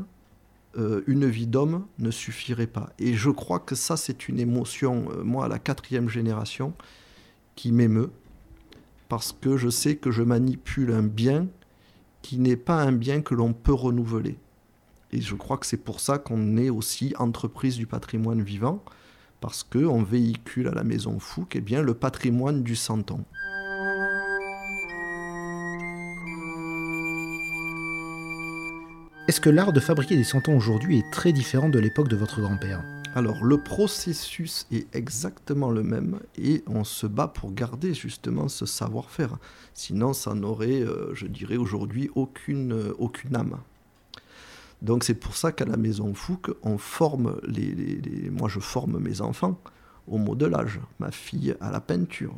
euh, 0.78 1.02
une 1.08 1.26
vie 1.26 1.48
d'homme 1.48 1.86
ne 2.00 2.12
suffirait 2.12 2.68
pas. 2.68 2.90
Et 3.00 3.16
je 3.16 3.30
crois 3.30 3.60
que 3.60 3.76
ça, 3.76 3.98
c'est 3.98 4.30
une 4.30 4.40
émotion, 4.40 5.08
euh, 5.12 5.24
moi, 5.24 5.46
à 5.46 5.48
la 5.48 5.60
quatrième 5.60 6.08
génération, 6.08 6.74
qui 7.56 7.72
m'émeut 7.74 8.12
parce 9.10 9.34
que 9.34 9.58
je 9.58 9.70
sais 9.70 9.96
que 9.96 10.12
je 10.12 10.22
manipule 10.22 10.94
un 10.94 11.04
bien 11.04 11.48
qui 12.22 12.38
n'est 12.38 12.56
pas 12.56 12.82
un 12.82 12.92
bien 12.92 13.22
que 13.22 13.34
l'on 13.34 13.54
peut 13.54 13.74
renouveler. 13.74 14.38
Et 15.12 15.20
je 15.20 15.36
crois 15.36 15.58
que 15.58 15.66
c'est 15.66 15.84
pour 15.84 16.00
ça 16.00 16.20
qu'on 16.20 16.58
est 16.58 16.70
aussi 16.70 17.14
entreprise 17.18 17.76
du 17.76 17.88
patrimoine 17.88 18.44
vivant, 18.44 18.84
parce 19.42 19.64
qu'on 19.64 20.04
véhicule 20.04 20.68
à 20.68 20.74
la 20.74 20.84
Maison 20.84 21.18
Fouque 21.18 21.56
eh 21.56 21.62
bien, 21.62 21.82
le 21.82 21.96
patrimoine 21.96 22.62
du 22.62 22.76
Santon. 22.76 23.26
Est-ce 29.28 29.42
que 29.42 29.50
l'art 29.50 29.74
de 29.74 29.80
fabriquer 29.80 30.18
des 30.18 30.24
santons 30.24 30.56
aujourd'hui 30.56 31.00
est 31.00 31.12
très 31.12 31.34
différent 31.34 31.70
de 31.70 31.80
l'époque 31.80 32.10
de 32.10 32.16
votre 32.16 32.42
grand-père? 32.42 32.84
Alors 33.16 33.44
le 33.44 33.58
processus 33.58 34.68
est 34.72 34.94
exactement 34.96 35.72
le 35.72 35.82
même 35.82 36.20
et 36.38 36.64
on 36.68 36.84
se 36.84 37.08
bat 37.08 37.28
pour 37.28 37.52
garder 37.52 37.96
justement 37.96 38.48
ce 38.48 38.68
savoir-faire. 38.68 39.38
Sinon 39.74 40.14
ça 40.14 40.36
n'aurait, 40.36 40.82
euh, 40.82 41.14
je 41.16 41.26
dirais 41.26 41.58
aujourd'hui, 41.58 42.12
aucune, 42.14 42.74
euh, 42.74 42.94
aucune 43.00 43.36
âme. 43.36 43.58
Donc 44.84 45.04
c'est 45.04 45.16
pour 45.16 45.36
ça 45.36 45.52
qu'à 45.52 45.66
la 45.66 45.76
Maison 45.76 46.14
Fouque, 46.14 46.52
on 46.62 46.78
forme 46.78 47.40
les, 47.48 48.30
moi 48.30 48.48
je 48.48 48.60
forme 48.60 49.00
mes 49.00 49.22
enfants 49.22 49.60
au 50.08 50.18
modelage, 50.18 50.80
ma 51.00 51.10
fille 51.10 51.56
à 51.60 51.72
la 51.72 51.82
peinture, 51.82 52.36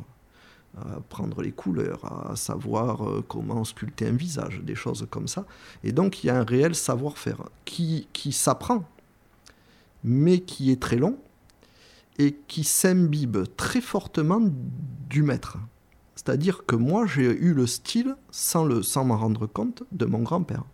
à 0.78 1.00
prendre 1.10 1.42
les 1.42 1.52
couleurs, 1.52 2.30
à 2.30 2.34
savoir 2.34 3.06
euh, 3.06 3.22
comment 3.28 3.62
sculpter 3.64 4.08
un 4.08 4.12
visage, 4.12 4.60
des 4.62 4.74
choses 4.74 5.06
comme 5.10 5.28
ça. 5.28 5.44
Et 5.84 5.92
donc 5.92 6.24
il 6.24 6.28
y 6.28 6.30
a 6.30 6.38
un 6.38 6.44
réel 6.44 6.74
savoir-faire 6.74 7.42
qui, 7.66 8.08
qui 8.14 8.32
s'apprend 8.32 8.84
mais 10.04 10.40
qui 10.40 10.70
est 10.70 10.80
très 10.80 10.96
long 10.96 11.18
et 12.18 12.36
qui 12.48 12.64
s'imbibe 12.64 13.38
très 13.56 13.80
fortement 13.80 14.40
du 15.08 15.22
maître. 15.22 15.58
C'est-à-dire 16.14 16.64
que 16.66 16.76
moi, 16.76 17.06
j'ai 17.06 17.24
eu 17.24 17.54
le 17.54 17.66
style, 17.66 18.16
sans, 18.30 18.66
m'en 19.04 19.16
rendre 19.16 19.46
compte, 19.46 19.82
de 19.92 20.04
mon 20.04 20.20
grand-père. 20.20 20.64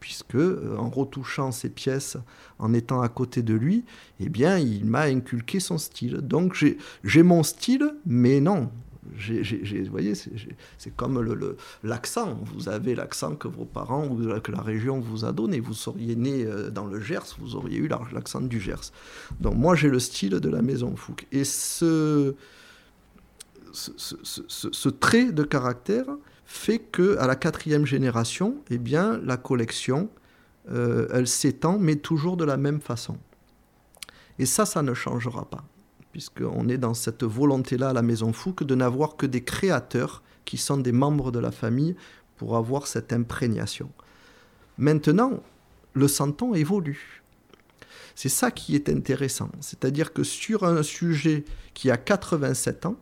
Puisque, 0.00 0.34
euh, 0.34 0.76
en 0.76 0.88
retouchant 0.90 1.52
ses 1.52 1.68
pièces, 1.68 2.16
en 2.58 2.72
étant 2.74 3.00
à 3.00 3.08
côté 3.08 3.42
de 3.42 3.54
lui, 3.54 3.84
eh 4.18 4.28
bien, 4.28 4.58
il 4.58 4.86
m'a 4.86 5.02
inculqué 5.02 5.60
son 5.60 5.78
style. 5.78 6.16
Donc, 6.16 6.62
j'ai 7.04 7.22
mon 7.22 7.42
style, 7.42 7.94
mais 8.06 8.40
non, 8.40 8.70
vous 9.16 9.90
voyez, 9.90 10.14
c'est 10.14 10.96
comme 10.96 11.56
l'accent. 11.82 12.38
vous 12.44 12.68
avez 12.68 12.94
l'accent 12.94 13.34
que 13.34 13.48
vos 13.48 13.64
parents 13.64 14.06
ou 14.06 14.40
que 14.40 14.52
la 14.52 14.60
région 14.60 15.00
vous 15.00 15.24
a 15.24 15.32
donné. 15.32 15.60
Vous 15.60 15.74
seriez 15.74 16.16
né 16.16 16.44
euh, 16.44 16.70
dans 16.70 16.86
le 16.86 17.00
Gers, 17.00 17.36
vous 17.38 17.56
auriez 17.56 17.78
eu 17.78 17.88
l'accent 18.12 18.40
du 18.40 18.60
Gers. 18.60 18.92
Donc 19.40 19.54
moi, 19.54 19.74
j'ai 19.74 19.88
le 19.88 19.98
style 19.98 20.40
de 20.40 20.48
la 20.48 20.62
maison 20.62 20.94
Fouque. 20.96 21.26
Et 21.32 21.44
ce, 21.44 22.34
trait 25.00 25.32
de 25.32 25.42
caractère 25.42 26.06
fait 26.44 26.78
que 26.78 27.16
à 27.18 27.26
la 27.26 27.36
quatrième 27.36 27.86
génération, 27.86 28.56
eh 28.70 28.78
bien, 28.78 29.20
la 29.24 29.36
collection, 29.36 30.10
euh, 30.70 31.08
elle 31.12 31.26
s'étend, 31.26 31.78
mais 31.78 31.96
toujours 31.96 32.36
de 32.36 32.44
la 32.44 32.56
même 32.56 32.80
façon. 32.80 33.18
Et 34.38 34.46
ça, 34.46 34.66
ça 34.66 34.82
ne 34.82 34.94
changera 34.94 35.44
pas 35.48 35.64
puisqu'on 36.12 36.68
est 36.68 36.78
dans 36.78 36.94
cette 36.94 37.24
volonté-là 37.24 37.90
à 37.90 37.92
la 37.92 38.02
Maison 38.02 38.32
Fouque 38.32 38.64
de 38.64 38.74
n'avoir 38.74 39.16
que 39.16 39.26
des 39.26 39.42
créateurs 39.42 40.22
qui 40.44 40.56
sont 40.56 40.78
des 40.78 40.92
membres 40.92 41.30
de 41.30 41.38
la 41.38 41.52
famille 41.52 41.94
pour 42.36 42.56
avoir 42.56 42.86
cette 42.86 43.12
imprégnation. 43.12 43.90
Maintenant, 44.78 45.42
le 45.92 46.08
santon 46.08 46.54
évolue. 46.54 47.22
C'est 48.14 48.28
ça 48.28 48.50
qui 48.50 48.74
est 48.74 48.88
intéressant. 48.88 49.50
C'est-à-dire 49.60 50.12
que 50.12 50.24
sur 50.24 50.64
un 50.64 50.82
sujet 50.82 51.44
qui 51.74 51.90
a 51.90 51.96
87 51.96 52.86
ans, 52.86 52.96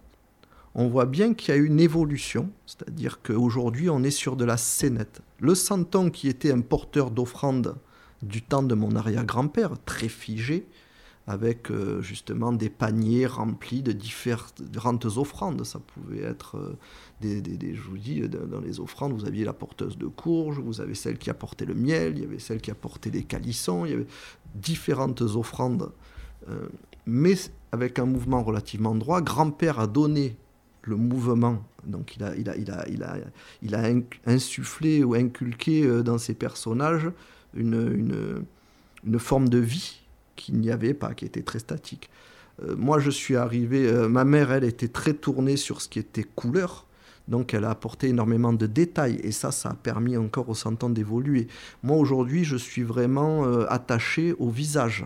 on 0.75 0.88
voit 0.88 1.07
bien 1.07 1.35
qu'il 1.35 1.55
y 1.55 1.59
a 1.59 1.61
une 1.61 1.81
évolution. 1.81 2.50
C'est-à-dire 2.67 3.21
qu'aujourd'hui, 3.23 3.91
on 3.91 4.03
est 4.03 4.11
sur 4.11 4.37
de 4.37 4.45
la 4.45 4.57
scénette. 4.57 5.23
Le 5.41 5.55
santon, 5.55 6.11
qui 6.11 6.29
était 6.29 6.53
un 6.53 6.61
porteur 6.61 7.11
d'offrande 7.11 7.77
du 8.23 8.43
temps 8.43 8.62
de 8.62 8.75
mon 8.75 8.95
arrière-grand-père, 8.97 9.73
très 9.85 10.09
figé, 10.09 10.67
avec 11.29 11.71
euh, 11.71 12.01
justement 12.01 12.53
des 12.53 12.71
paniers 12.71 13.27
remplis 13.27 13.83
de 13.83 13.93
différentes 13.93 15.05
offrandes. 15.19 15.63
Ça 15.63 15.79
pouvait 15.79 16.23
être 16.23 16.57
euh, 16.57 16.79
des, 17.21 17.75
je 17.75 17.83
vous 17.83 17.99
dis, 17.99 18.23
dans 18.23 18.61
les 18.61 18.81
offrandes, 18.81 19.13
vous 19.13 19.27
aviez 19.27 19.45
la 19.45 19.53
porteuse 19.53 19.99
de 19.99 20.07
courge, 20.07 20.59
vous 20.59 20.81
avez 20.81 20.95
celle 20.95 21.19
qui 21.19 21.29
apportait 21.29 21.67
le 21.67 21.75
miel, 21.75 22.15
il 22.17 22.23
y 22.23 22.25
avait 22.25 22.39
celle 22.39 22.63
qui 22.63 22.71
apportait 22.71 23.11
les 23.11 23.25
calissons, 23.25 23.85
il 23.85 23.91
y 23.91 23.95
avait 23.95 24.07
différentes 24.55 25.21
offrandes, 25.21 25.93
euh, 26.49 26.67
mais 27.05 27.35
avec 27.73 27.99
un 27.99 28.07
mouvement 28.07 28.43
relativement 28.43 28.95
droit. 28.95 29.21
Grand-père 29.21 29.81
a 29.81 29.87
donné 29.87 30.35
le 30.81 30.97
mouvement, 30.97 31.63
donc 31.85 32.17
il 32.17 32.25
a, 32.25 32.35
il 32.37 32.49
a, 32.49 32.57
il 32.57 32.71
a, 32.71 32.89
il 32.89 33.03
a, 33.03 33.17
il 33.61 33.75
a 33.75 33.83
insufflé 34.25 35.05
ou 35.05 35.13
inculqué 35.13 36.03
dans 36.03 36.17
ses 36.17 36.33
personnages 36.33 37.11
une, 37.53 38.47
une 39.05 39.19
forme 39.19 39.51
de 39.51 39.59
vie 39.59 40.08
qu'il 40.38 40.59
n'y 40.59 40.71
avait 40.71 40.95
pas, 40.95 41.12
qui 41.12 41.26
était 41.26 41.42
très 41.42 41.59
statique. 41.59 42.09
Euh, 42.62 42.75
moi, 42.76 42.99
je 42.99 43.11
suis 43.11 43.37
arrivé, 43.37 43.87
euh, 43.87 44.09
ma 44.09 44.25
mère, 44.25 44.52
elle 44.52 44.64
était 44.64 44.88
très 44.88 45.12
tournée 45.12 45.57
sur 45.57 45.83
ce 45.83 45.88
qui 45.88 45.99
était 45.99 46.25
couleur. 46.25 46.87
Donc 47.28 47.52
elle 47.52 47.64
a 47.64 47.71
apporté 47.71 48.09
énormément 48.09 48.54
de 48.54 48.66
détails 48.66 49.21
et 49.23 49.33
ça, 49.33 49.52
ça 49.52 49.71
a 49.71 49.75
permis 49.75 50.16
encore 50.16 50.49
au 50.49 50.54
santon 50.54 50.88
d'évoluer. 50.88 51.47
Moi 51.83 51.99
aujourd'hui, 51.99 52.45
je 52.45 52.57
suis 52.57 52.83
vraiment 52.83 53.45
euh, 53.45 53.66
attaché 53.68 54.35
au 54.38 54.49
visage. 54.49 55.04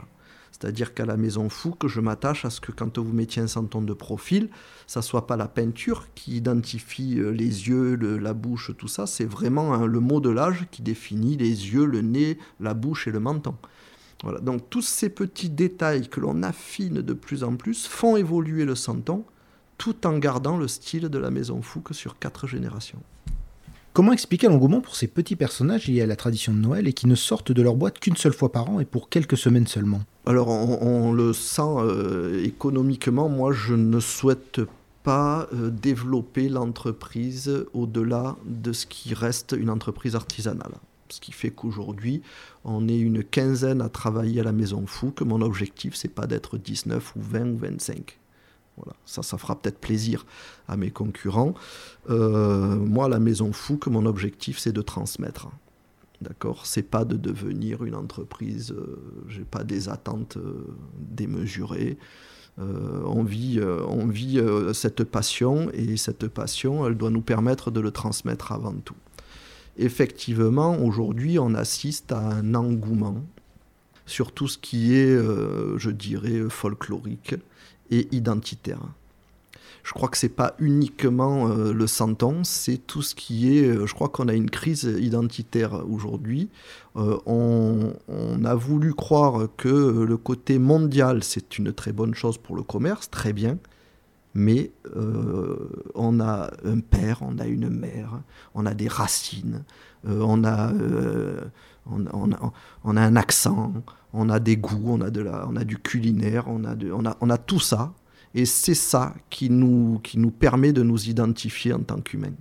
C'est-à-dire 0.53 0.95
qu'à 0.95 1.05
la 1.05 1.17
Maison 1.17 1.49
Fouque, 1.49 1.89
je 1.89 2.01
m'attache 2.01 2.45
à 2.45 2.51
ce 2.51 2.61
que 2.61 2.71
quand 2.71 2.97
vous 2.97 3.13
mettiez 3.13 3.43
un 3.43 3.49
santon 3.49 3.83
de 3.83 3.93
profil, 3.93 4.49
ça 4.87 5.03
soit 5.03 5.27
pas 5.27 5.37
la 5.37 5.49
peinture 5.49 6.07
qui 6.15 6.37
identifie 6.37 7.19
euh, 7.19 7.31
les 7.31 7.69
yeux, 7.69 7.97
la 7.97 8.33
bouche, 8.33 8.71
tout 8.79 8.87
ça. 8.87 9.09
C'est 9.09 9.25
vraiment 9.25 9.75
hein, 9.75 9.87
le 9.87 9.99
modelage 9.99 10.67
qui 10.71 10.83
définit 10.83 11.37
les 11.37 11.49
yeux, 11.75 11.85
le 11.85 12.03
nez, 12.03 12.39
la 12.61 12.75
bouche 12.75 13.09
et 13.09 13.11
le 13.11 13.19
menton. 13.19 13.57
Voilà. 14.23 14.41
Donc 14.41 14.71
tous 14.71 14.83
ces 14.83 15.09
petits 15.09 15.51
détails 15.51 16.09
que 16.09 16.21
l'on 16.21 16.43
affine 16.43 17.03
de 17.03 17.13
plus 17.13 17.45
en 17.45 17.57
plus 17.57 17.87
font 17.87 18.17
évoluer 18.17 18.65
le 18.65 18.75
santon 18.75 19.25
tout 19.79 20.07
en 20.07 20.19
gardant 20.19 20.57
le 20.57 20.69
style 20.69 21.09
de 21.09 21.19
la 21.19 21.31
Maison 21.31 21.61
Fouque 21.61 21.93
sur 21.93 22.19
quatre 22.19 22.47
générations. 22.47 23.01
Comment 23.93 24.13
expliquer 24.13 24.49
l'engouement 24.49 24.81
pour 24.81 24.97
ces 24.97 25.07
petits 25.07 25.37
personnages 25.37 25.87
liés 25.87 26.01
à 26.01 26.07
la 26.07 26.17
tradition 26.17 26.55
de 26.55 26.59
Noël 26.59 26.89
et 26.89 26.95
qui 26.95 27.07
ne 27.07 27.15
sortent 27.15 27.53
de 27.53 27.61
leur 27.61 27.75
boîte 27.75 27.99
qu'une 27.99 28.17
seule 28.17 28.33
fois 28.33 28.51
par 28.51 28.71
an 28.71 28.81
et 28.81 28.87
pour 28.87 29.11
quelques 29.11 29.37
semaines 29.37 29.67
seulement? 29.67 30.01
Alors 30.25 30.49
on, 30.49 31.13
le 31.13 31.33
sent 31.33 31.63
euh, 31.63 32.43
économiquement, 32.45 33.29
moi 33.29 33.53
je 33.53 33.75
ne 33.75 34.01
souhaite 34.01 34.61
pas 35.03 35.49
euh, 35.53 35.69
développer 35.69 36.49
l'entreprise 36.49 37.67
au-delà 37.75 38.37
de 38.47 38.73
ce 38.73 38.87
qui 38.87 39.15
reste 39.15 39.55
une 39.59 39.69
entreprise 39.69 40.15
artisanale. 40.15 40.73
Ce 41.13 41.21
qui 41.21 41.33
fait 41.33 41.51
qu'aujourd'hui, 41.51 42.23
on 42.65 42.89
est 42.89 42.99
une 42.99 43.23
quinzaine 43.23 43.83
à 43.83 43.91
travailler 43.91 44.41
à 44.41 44.45
la 44.45 44.53
Maison 44.53 44.87
Fouque. 44.87 45.21
Mon 45.21 45.43
objectif, 45.43 45.95
c'est 45.95 46.09
pas 46.09 46.27
d'être 46.27 46.57
19 46.57 47.17
ou 47.17 47.21
20 47.21 47.49
ou 47.51 47.59
25. 47.59 48.19
Voilà. 48.79 48.97
Ça, 49.05 49.23
ça 49.23 49.37
fera 49.37 49.61
peut-être 49.61 49.79
plaisir 49.79 50.25
à 50.69 50.79
mes 50.79 50.91
concurrents. 50.91 51.53
Euh, 52.09 52.77
moi, 52.77 53.11
la 53.11 53.19
Maison 53.19 53.53
Fouque, 53.53 53.89
mon 53.89 54.07
objectif, 54.07 54.59
c'est 54.59 54.73
de 54.73 54.81
transmettre. 54.81 55.51
D'accord? 56.23 56.65
C'est 56.65 56.83
pas 56.83 57.05
de 57.05 57.17
devenir 57.17 57.85
une 57.85 57.95
entreprise. 57.95 58.73
Euh, 58.73 58.97
j'ai 59.29 59.45
pas 59.45 59.65
des 59.65 59.91
attentes 59.91 60.39
euh, 60.39 60.67
démesurées. 60.97 61.99
vit, 62.57 63.61
on 63.61 64.07
vit 64.07 64.41
cette 64.73 65.05
passion 65.05 65.71
et 65.75 65.99
cette 65.99 66.29
passion, 66.29 66.87
elle 66.87 66.97
doit 66.97 67.11
nous 67.11 67.23
permettre 67.23 67.71
de 67.71 67.81
le 67.81 67.91
transmettre 67.91 68.53
avant 68.53 68.75
tout. 68.75 68.97
Effectivement, 69.79 70.79
aujourd'hui, 70.79 71.39
on 71.39 71.55
assiste 71.55 72.13
à 72.13 72.19
un 72.19 72.55
engouement 72.55 73.23
sur 74.07 74.33
tout 74.33 74.49
ce 74.49 74.59
qui 74.59 74.95
est, 74.95 75.17
je 75.17 75.91
dirais, 75.91 76.43
folklorique 76.51 77.35
et 77.91 78.09
identitaire. 78.13 78.81
Je 79.83 79.93
crois 79.93 80.09
que 80.09 80.17
c'est 80.17 80.29
pas 80.29 80.55
uniquement 80.59 81.49
euh, 81.49 81.73
le 81.73 81.87
santon, 81.87 82.45
c'est 82.45 82.79
tout 82.79 83.03
ce 83.03 83.15
qui 83.15 83.59
est. 83.59 83.65
Euh, 83.65 83.87
je 83.87 83.95
crois 83.95 84.09
qu'on 84.09 84.29
a 84.29 84.35
une 84.35 84.51
crise 84.51 84.85
identitaire 84.85 85.85
aujourd'hui. 85.91 86.51
Euh, 86.97 87.19
on, 87.27 87.95
a 88.45 88.55
voulu 88.55 88.95
croire 88.95 89.49
que 89.57 89.69
le 90.05 90.17
côté 90.17 90.59
mondial 90.59 91.23
c'est 91.23 91.59
une 91.59 91.73
très 91.73 91.93
bonne 91.93 92.15
chose 92.15 92.39
pour 92.39 92.57
le 92.57 92.63
commerce, 92.63 93.11
très 93.11 93.33
bien. 93.33 93.59
Mais 94.35 94.73
on 95.95 96.21
a 96.21 96.51
un 96.65 96.81
père, 96.81 97.19
on 97.21 97.39
a 97.39 97.47
une 97.47 97.69
mère, 97.69 98.21
on 98.55 98.65
a 98.65 98.75
des 98.75 98.89
racines, 98.89 99.63
on 100.05 100.45
a, 100.45 100.73
on, 101.87 102.07
a, 102.07 102.53
on, 102.85 102.97
a, 102.97 103.01
un 103.03 103.17
accent, 103.17 103.75
on 104.15 104.31
a 104.31 104.41
des 104.41 104.57
goûts, 104.57 104.85
on 104.87 105.01
a, 105.03 105.11
de 105.11 105.21
la, 105.21 105.47
on 105.49 105.57
a 105.57 105.65
du 105.65 105.79
culinaire, 105.79 106.45
on 106.49 106.65
a, 106.65 106.75
on, 106.93 107.05
a, 107.05 107.17
on 107.21 107.31
a 107.31 107.39
tout 107.39 107.61
ça. 107.61 107.93
Et 108.35 108.47
c'est 108.47 108.75
ça 108.75 109.15
qui 109.29 109.51
nous, 109.51 110.01
qui 110.03 110.19
nous 110.19 110.31
permet 110.31 110.73
de 110.73 110.83
nous 110.83 111.09
identifier 111.09 111.75
en 111.75 111.81
tant 111.81 112.01
qu'humains. 112.01 112.33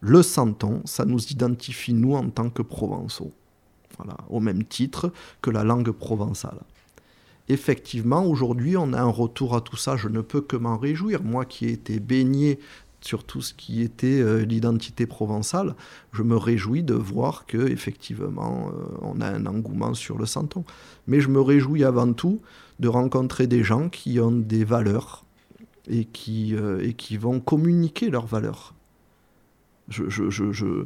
Le 0.00 0.22
santon, 0.22 0.80
ça 0.86 1.04
nous 1.04 1.22
identifie 1.26 1.92
nous 1.92 2.14
en 2.14 2.30
tant 2.30 2.48
que 2.48 2.62
provençaux. 2.62 3.32
Voilà, 3.98 4.16
au 4.30 4.40
même 4.40 4.64
titre 4.64 5.12
que 5.42 5.50
la 5.50 5.62
langue 5.62 5.90
provençale. 5.90 6.60
Effectivement, 7.50 8.24
aujourd'hui, 8.24 8.76
on 8.76 8.92
a 8.92 9.00
un 9.00 9.10
retour 9.10 9.56
à 9.56 9.60
tout 9.60 9.76
ça. 9.76 9.96
Je 9.96 10.08
ne 10.08 10.20
peux 10.20 10.40
que 10.40 10.56
m'en 10.56 10.78
réjouir. 10.78 11.24
Moi 11.24 11.44
qui 11.44 11.66
ai 11.66 11.72
été 11.72 11.98
baigné 11.98 12.60
sur 13.00 13.24
tout 13.24 13.42
ce 13.42 13.54
qui 13.54 13.82
était 13.82 14.20
euh, 14.20 14.44
l'identité 14.44 15.04
provençale, 15.04 15.74
je 16.12 16.22
me 16.22 16.36
réjouis 16.36 16.84
de 16.84 16.94
voir 16.94 17.46
que 17.46 17.68
effectivement 17.68 18.68
euh, 18.68 18.98
on 19.02 19.20
a 19.20 19.26
un 19.26 19.46
engouement 19.46 19.94
sur 19.94 20.16
le 20.16 20.26
santon. 20.26 20.64
Mais 21.08 21.20
je 21.20 21.26
me 21.26 21.40
réjouis 21.40 21.82
avant 21.82 22.12
tout 22.12 22.40
de 22.78 22.86
rencontrer 22.86 23.48
des 23.48 23.64
gens 23.64 23.88
qui 23.88 24.20
ont 24.20 24.30
des 24.30 24.62
valeurs 24.64 25.24
et 25.88 26.04
qui, 26.04 26.54
euh, 26.54 26.86
et 26.86 26.94
qui 26.94 27.16
vont 27.16 27.40
communiquer 27.40 28.10
leurs 28.10 28.26
valeurs. 28.26 28.74
Je, 29.88 30.84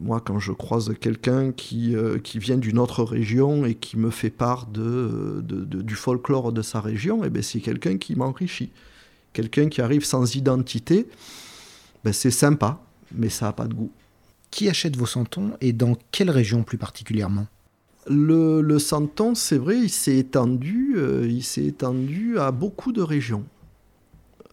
moi, 0.00 0.20
quand 0.20 0.38
je 0.38 0.52
croise 0.52 0.94
quelqu'un 1.00 1.52
qui, 1.52 1.94
qui 2.22 2.38
vient 2.38 2.58
d'une 2.58 2.78
autre 2.78 3.02
région 3.02 3.64
et 3.64 3.74
qui 3.74 3.96
me 3.96 4.10
fait 4.10 4.30
part 4.30 4.66
de, 4.66 5.42
de, 5.42 5.82
du 5.82 5.94
folklore 5.94 6.52
de 6.52 6.62
sa 6.62 6.80
région, 6.80 7.24
et 7.24 7.28
eh 7.28 7.30
ben 7.30 7.42
c'est 7.42 7.60
quelqu'un 7.60 7.98
qui 7.98 8.14
m'enrichit. 8.14 8.70
Quelqu'un 9.32 9.68
qui 9.68 9.80
arrive 9.80 10.04
sans 10.04 10.34
identité, 10.34 11.06
ben 12.04 12.12
c'est 12.12 12.30
sympa, 12.30 12.80
mais 13.14 13.28
ça 13.28 13.46
n'a 13.46 13.52
pas 13.52 13.66
de 13.66 13.74
goût. 13.74 13.90
Qui 14.50 14.68
achète 14.68 14.96
vos 14.96 15.06
santons 15.06 15.52
et 15.60 15.72
dans 15.72 15.96
quelle 16.10 16.30
région 16.30 16.62
plus 16.62 16.78
particulièrement? 16.78 17.46
Le, 18.06 18.60
le 18.60 18.78
santon, 18.78 19.34
c'est 19.34 19.56
vrai, 19.56 19.78
il 19.78 19.88
s'est 19.88 20.16
étendu, 20.16 20.94
euh, 20.96 21.26
il 21.26 21.44
s'est 21.44 21.64
étendu 21.64 22.38
à 22.38 22.50
beaucoup 22.50 22.92
de 22.92 23.00
régions. 23.00 23.44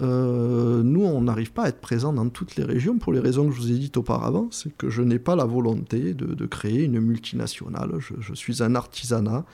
Euh, 0.02 0.82
nous, 0.84 1.04
on 1.04 1.22
n'arrive 1.22 1.52
pas 1.52 1.64
à 1.64 1.70
être 1.70 1.82
présent 1.82 2.14
dans 2.14 2.30
toutes 2.30 2.56
les 2.56 2.64
régions 2.64 2.98
pour 2.98 3.12
les 3.12 3.20
raisons 3.20 3.50
que 3.50 3.56
je 3.56 3.60
vous 3.60 3.72
ai 3.72 3.78
dites 3.78 3.98
auparavant. 3.98 4.48
C'est 4.52 4.76
que 4.78 4.90
je 4.90 5.02
n'ai 5.02 5.20
pas 5.20 5.36
la 5.36 5.46
volonté 5.46 6.14
de, 6.14 6.46
créer 6.46 6.84
une 6.84 7.00
multinationale. 7.00 7.92
Je, 8.00 8.34
suis 8.34 8.64
un 8.64 8.76
artisanat 8.76 9.46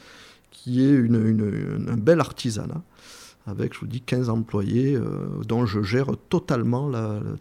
qui 0.51 0.83
est 0.85 0.93
une, 0.93 1.87
un 1.89 1.97
bel 1.97 2.19
artisanat 2.19 2.81
avec, 3.47 3.73
je 3.73 3.79
vous 3.79 3.87
dis, 3.87 4.01
15 4.01 4.29
employés 4.29 4.95
euh, 4.95 5.27
dont 5.47 5.65
je 5.65 5.83
gère 5.83 6.07
totalement, 6.29 6.91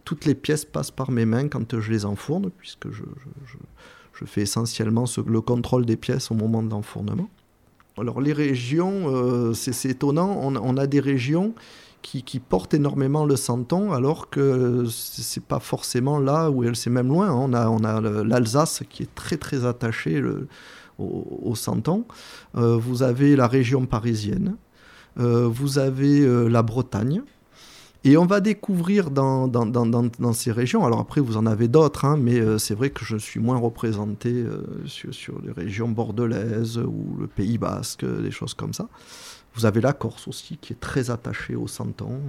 toutes 0.03 0.25
les 0.25 0.35
pièces 0.35 0.65
passent 0.65 0.91
par 0.91 1.11
mes 1.11 1.25
mains 1.25 1.47
quand 1.47 1.79
je 1.79 1.91
les 1.91 2.05
enfourne, 2.05 2.51
puisque 2.57 2.91
je, 2.91 3.03
fais 4.25 4.41
essentiellement 4.41 5.05
le 5.25 5.41
contrôle 5.41 5.85
des 5.85 5.97
pièces 5.97 6.31
au 6.31 6.35
moment 6.35 6.63
de 6.63 6.69
l'enfournement. 6.69 7.29
Alors 7.97 8.21
les 8.21 8.33
régions, 8.33 9.07
euh, 9.07 9.53
c'est 9.53 9.89
étonnant, 9.89 10.37
on, 10.41 10.77
a 10.77 10.87
des 10.87 10.99
régions 10.99 11.53
qui, 12.05 12.39
portent 12.39 12.73
énormément 12.73 13.25
le 13.25 13.35
santon, 13.35 13.91
alors 13.91 14.29
que 14.29 14.85
c'est 14.89 15.43
pas 15.43 15.59
forcément 15.59 16.19
là 16.19 16.51
où 16.51 16.63
elle 16.63 16.75
c'est 16.75 16.91
même 16.91 17.07
loin. 17.07 17.31
On 17.33 17.51
a, 17.53 17.67
on 17.67 17.83
a 17.83 17.99
l'Alsace 17.99 18.83
qui 18.89 19.03
est 19.03 19.15
très 19.15 19.37
très 19.37 19.65
attachée 19.65 20.23
au, 20.99 21.55
santon. 21.55 22.05
Euh, 22.55 22.77
vous 22.77 23.01
avez 23.01 23.35
la 23.35 23.47
région 23.47 23.85
parisienne, 23.85 24.55
euh, 25.19 25.47
vous 25.47 25.79
avez 25.79 26.21
euh, 26.21 26.47
la 26.47 26.61
Bretagne. 26.61 27.21
Et 28.05 28.17
on 28.17 28.25
va 28.25 28.39
découvrir 28.39 29.09
dans, 29.09 29.47
dans, 29.47 29.65
dans, 29.65 29.85
dans, 29.85 30.33
ces 30.33 30.51
régions, 30.51 30.85
alors 30.85 30.99
après 30.99 31.21
vous 31.21 31.37
en 31.37 31.47
avez 31.47 31.67
d'autres, 31.67 32.05
hein, 32.05 32.17
mais 32.21 32.39
euh, 32.39 32.59
c'est 32.59 32.75
vrai 32.75 32.91
que 32.91 33.03
je 33.03 33.17
suis 33.17 33.39
moins 33.39 33.57
représenté 33.57 34.45
sur, 34.85 35.11
sur, 35.11 35.41
les 35.41 35.51
régions 35.51 35.89
bordelaises 35.89 36.77
ou 36.77 37.17
le 37.19 37.25
Pays 37.25 37.57
basque, 37.57 38.05
des 38.05 38.29
choses 38.29 38.53
comme 38.53 38.73
ça. 38.73 38.87
Vous 39.55 39.65
avez 39.65 39.81
la 39.81 39.91
Corse 39.91 40.27
aussi 40.27 40.57
qui 40.57 40.73
est 40.73 40.79
très 40.79 41.09
attachée 41.09 41.55
au 41.55 41.67
santon. 41.67 42.19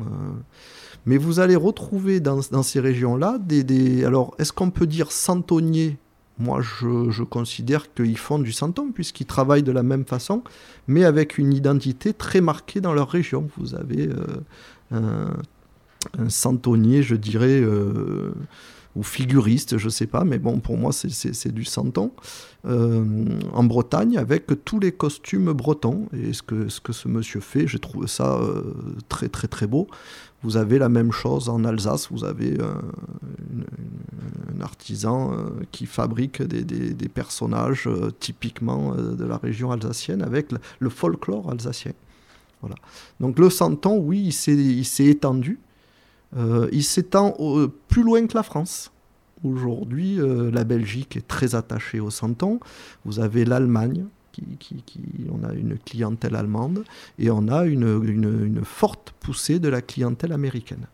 mais 1.05 1.19
vous 1.19 1.41
allez 1.41 1.57
retrouver 1.57 2.21
dans, 2.21 2.41
ces 2.63 2.81
régions-là 2.81 3.39
des, 3.39 3.63
des... 3.63 4.05
Alors 4.05 4.35
est-ce 4.39 4.53
qu'on 4.53 4.71
peut 4.71 4.87
dire 4.87 5.13
santonnier 5.13 5.99
moi, 6.39 6.61
je, 6.61 7.23
considère 7.23 7.93
qu'ils 7.95 8.19
font 8.19 8.39
du 8.39 8.53
santon, 8.53 8.93
puisqu'ils 8.93 9.27
travaillent 9.27 9.63
de 9.63 9.73
la 9.73 9.83
même 9.83 10.05
façon, 10.05 10.43
mais 10.87 11.05
avec 11.05 11.39
une 11.39 11.55
identité 11.55 12.13
très 12.13 12.43
marquée 12.43 12.83
dans 12.83 12.93
leur 12.93 13.09
région. 13.09 13.49
Vous 13.57 13.75
avez 13.75 14.11
euh, 14.93 15.31
un, 16.19 16.29
santonnier, 16.29 17.03
je 17.03 17.15
dirais, 17.15 17.61
euh, 17.61 18.33
ou 18.95 19.03
figuriste, 19.03 19.79
je 19.79 19.87
ne 19.87 19.91
sais 19.91 20.07
pas, 20.07 20.25
mais 20.25 20.39
bon, 20.39 20.59
pour 20.59 20.79
moi, 20.79 20.91
c'est 20.93 21.53
du 21.53 21.65
santon, 21.65 22.13
euh, 22.67 23.05
en 23.53 23.65
Bretagne, 23.65 24.17
avec 24.17 24.47
tous 24.65 24.81
les 24.81 24.93
costumes 24.93 25.53
bretons. 25.53 26.09
Et 26.15 26.33
ce 26.33 26.43
que 26.43 26.69
ce, 26.69 26.81
que 26.81 26.93
ce 26.93 27.09
monsieur 27.09 27.41
fait, 27.41 27.67
j'ai 27.67 27.79
trouvé 27.79 28.07
ça 28.07 28.41
très, 29.09 29.29
très, 29.29 29.49
très 29.49 29.67
beau. 29.67 29.87
Vous 30.43 30.57
avez 30.57 30.79
la 30.79 30.89
même 30.89 31.13
chose 31.13 31.49
en 31.49 31.65
Alsace, 31.65 32.09
vous 32.11 32.25
avez 32.25 32.59
un 32.61 32.81
artisan 34.63 35.33
euh, 35.33 35.49
qui 35.73 35.87
fabrique 35.87 36.43
des, 36.43 37.09
personnages 37.09 37.87
euh, 37.87 38.11
typiquement 38.21 38.93
euh, 38.93 39.15
de 39.15 39.25
la 39.25 39.37
région 39.37 39.71
alsacienne 39.71 40.23
avec 40.23 40.49
le, 40.81 40.91
folklore 40.91 41.51
alsacien. 41.51 41.93
Voilà. 42.61 42.77
Donc 43.21 43.39
le 43.39 43.51
santon, 43.51 43.99
oui, 43.99 44.35
il 44.49 44.85
s'est 44.85 45.07
étendu. 45.07 45.59
Il 46.35 46.85
s'étend 46.85 47.37
plus 47.89 48.03
loin 48.03 48.27
que 48.27 48.37
la 48.37 48.43
France. 48.43 48.93
Aujourd'hui, 49.45 50.19
la 50.19 50.65
Belgique 50.65 51.17
est 51.17 51.29
très 51.29 51.55
attachée 51.55 52.01
au 52.01 52.11
santon. 52.11 52.59
Vous 53.05 53.21
avez 53.21 53.45
l'Allemagne, 53.45 54.07
qui, 54.33 54.83
on 55.31 55.45
a 55.47 55.53
une 55.53 55.79
clientèle 55.79 56.35
allemande, 56.35 56.85
et 57.19 57.31
on 57.31 57.49
a 57.49 57.65
une 57.65 58.61
forte 58.65 59.15
poussée 59.21 59.59
de 59.59 59.69
la 59.69 59.83
clientèle 59.83 60.33
américaine. 60.33 60.87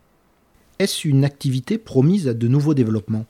Est-ce 0.78 1.06
une 1.08 1.24
activité 1.24 1.78
promise 1.78 2.28
à 2.28 2.34
de 2.34 2.48
nouveaux 2.48 2.74
développements? 2.74 3.26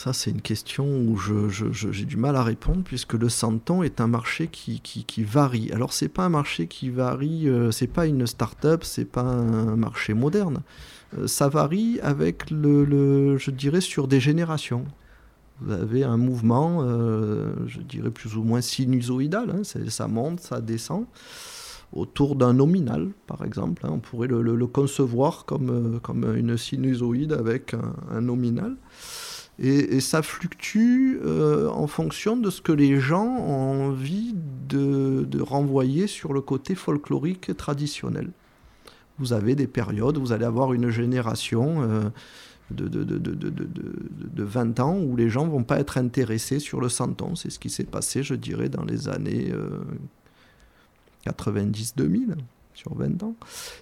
Ça, 0.00 0.14
c'est 0.14 0.30
une 0.30 0.40
question 0.40 0.86
où 0.86 1.18
j'ai 1.18 2.06
du 2.06 2.16
mal 2.16 2.34
à 2.34 2.42
répondre, 2.42 2.80
puisque 2.82 3.12
le 3.12 3.28
santon 3.28 3.82
est 3.82 4.00
un 4.00 4.06
marché 4.06 4.46
qui, 4.46 5.24
varie. 5.24 5.70
Alors, 5.72 5.92
c'est 5.92 6.08
pas 6.08 6.24
un 6.24 6.30
marché 6.30 6.68
qui 6.68 6.88
varie, 6.88 7.46
euh, 7.50 7.70
c'est 7.70 7.86
pas 7.86 8.06
une 8.06 8.26
start-up, 8.26 8.82
c'est 8.82 9.04
pas 9.04 9.20
un 9.20 9.76
marché 9.76 10.14
moderne. 10.14 10.62
Euh, 11.18 11.26
ça 11.26 11.50
varie 11.50 12.00
avec 12.00 12.50
le, 12.50 13.36
je 13.36 13.50
dirais, 13.50 13.82
sur 13.82 14.08
des 14.08 14.20
générations. 14.20 14.86
Vous 15.60 15.70
avez 15.70 16.02
un 16.02 16.16
mouvement, 16.16 16.78
euh, 16.80 17.52
je 17.66 17.80
dirais 17.80 18.10
plus 18.10 18.36
ou 18.36 18.42
moins 18.42 18.62
sinusoïdal, 18.62 19.50
hein, 19.50 19.62
ça 19.64 20.08
monte, 20.08 20.40
ça 20.40 20.62
descend, 20.62 21.04
autour 21.92 22.36
d'un 22.36 22.54
nominal, 22.54 23.10
par 23.26 23.44
exemple. 23.44 23.84
Hein. 23.84 23.90
on 23.92 23.98
pourrait 23.98 24.28
le, 24.28 24.66
concevoir 24.66 25.44
comme, 25.44 26.00
comme 26.02 26.34
une 26.34 26.56
sinusoïde 26.56 27.34
avec 27.34 27.74
un 28.10 28.22
nominal. 28.22 28.76
Et, 29.62 30.00
ça 30.00 30.22
fluctue 30.22 31.20
euh, 31.22 31.68
en 31.68 31.86
fonction 31.86 32.38
de 32.38 32.48
ce 32.48 32.62
que 32.62 32.72
les 32.72 32.98
gens 32.98 33.26
ont 33.26 33.88
envie 33.88 34.34
de, 34.68 35.26
renvoyer 35.42 36.06
sur 36.06 36.32
le 36.32 36.40
côté 36.40 36.74
folklorique 36.74 37.54
traditionnel. 37.56 38.30
Vous 39.18 39.34
avez 39.34 39.54
des 39.54 39.66
périodes, 39.66 40.16
vous 40.16 40.32
allez 40.32 40.46
avoir 40.46 40.72
une 40.72 40.88
génération 40.88 41.82
euh, 41.82 42.08
de, 42.70 42.88
de, 42.88 44.42
20 44.42 44.80
ans 44.80 44.98
où 44.98 45.14
les 45.14 45.28
gens 45.28 45.46
vont 45.46 45.64
pas 45.64 45.78
être 45.78 45.98
intéressés 45.98 46.58
sur 46.58 46.80
le 46.80 46.88
santon. 46.88 47.34
C'est 47.34 47.50
ce 47.50 47.58
qui 47.58 47.68
s'est 47.68 47.84
passé, 47.84 48.22
je 48.22 48.34
dirais, 48.34 48.70
dans 48.70 48.84
les 48.84 49.08
années 49.08 49.52
90-2000, 51.26 52.30
euh, 52.30 52.34
sur 52.72 52.94
20 52.94 53.22
ans. 53.24 53.34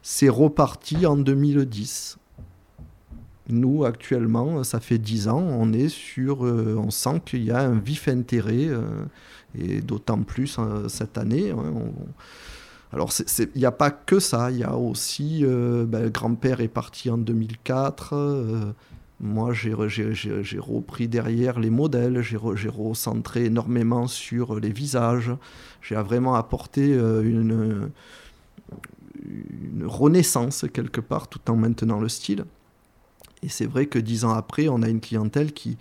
C'est 0.03 0.29
reparti 0.29 1.07
en 1.07 1.17
2010 1.17 2.19
nous, 3.49 3.85
actuellement, 3.85 4.63
ça 4.63 4.81
fait 4.81 4.99
10 4.99 5.29
ans, 5.29 5.41
on 5.41 5.73
est 5.73 5.89
sur, 5.89 6.45
euh, 6.45 6.77
on 6.79 6.91
sent 6.91 7.23
qu'il 7.25 7.45
y 7.45 7.51
a 7.51 7.61
un 7.61 7.79
vif 7.79 8.09
intérêt, 8.09 8.67
euh, 8.69 8.83
et 9.59 9.81
d'autant 9.81 10.23
plus 10.23 10.57
euh, 10.59 10.89
cette 10.89 11.17
année. 11.17 11.51
Hein, 11.51 11.73
alors, 12.93 13.11
il 13.39 13.49
n'y 13.59 13.65
a 13.65 13.73
pas 13.73 13.91
que 13.91 14.19
ça, 14.19 14.51
il 14.51 14.59
y 14.59 14.65
a 14.65 14.77
aussi, 14.77 15.45
ben, 15.45 16.09
grand-père 16.09 16.61
est 16.63 16.69
parti 16.69 17.11
en 17.11 17.19
2004. 17.19 18.75
moi, 19.21 19.53
j'ai 19.53 19.75
repris 20.59 21.07
derrière 21.07 21.61
les 21.61 21.69
modèles, 21.69 22.23
j'ai 22.23 22.69
recentré 22.69 23.45
énormément 23.45 24.07
sur 24.07 24.59
les 24.59 24.73
visages. 24.73 25.31
J'ai 25.83 25.97
vraiment 25.97 26.35
apporté 26.35 26.95
une 26.95 27.91
renaissance 29.85 30.65
quelque 30.73 31.03
part, 31.03 31.29
tout 31.29 31.51
en 31.51 31.57
maintenant 31.57 32.01
le 32.01 32.09
style. 32.09 32.47
Et 33.43 33.49
c'est 33.49 33.67
vrai 33.67 33.87
que 33.87 33.99
dix 33.99 34.25
ans 34.25 34.33
après, 34.33 34.69
on 34.69 34.83
a 34.83 34.89
une 34.89 35.01
clientèle 35.01 35.53
qui, 35.53 35.77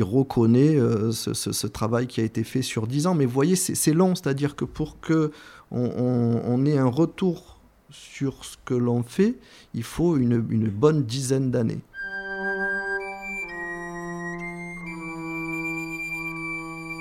reconnaît 0.00 0.76
euh, 0.76 1.12
ce, 1.12 1.66
travail 1.66 2.06
qui 2.06 2.20
a 2.20 2.24
été 2.24 2.44
fait 2.44 2.62
sur 2.62 2.86
dix 2.86 3.06
ans. 3.06 3.14
Mais 3.14 3.26
vous 3.26 3.32
voyez, 3.32 3.56
c'est 3.56 3.92
long, 3.92 4.14
c'est-à-dire 4.14 4.56
que 4.56 4.64
pour 4.64 5.00
que 5.00 5.30
on, 5.70 6.64
ait 6.66 6.78
un 6.78 6.86
retour 6.86 7.58
sur 7.90 8.44
ce 8.44 8.56
que 8.64 8.74
l'on 8.74 9.02
fait, 9.02 9.36
il 9.74 9.82
faut 9.82 10.16
une, 10.16 10.44
une 10.50 10.68
bonne 10.68 11.04
dizaine 11.04 11.50
d'années. 11.50 11.80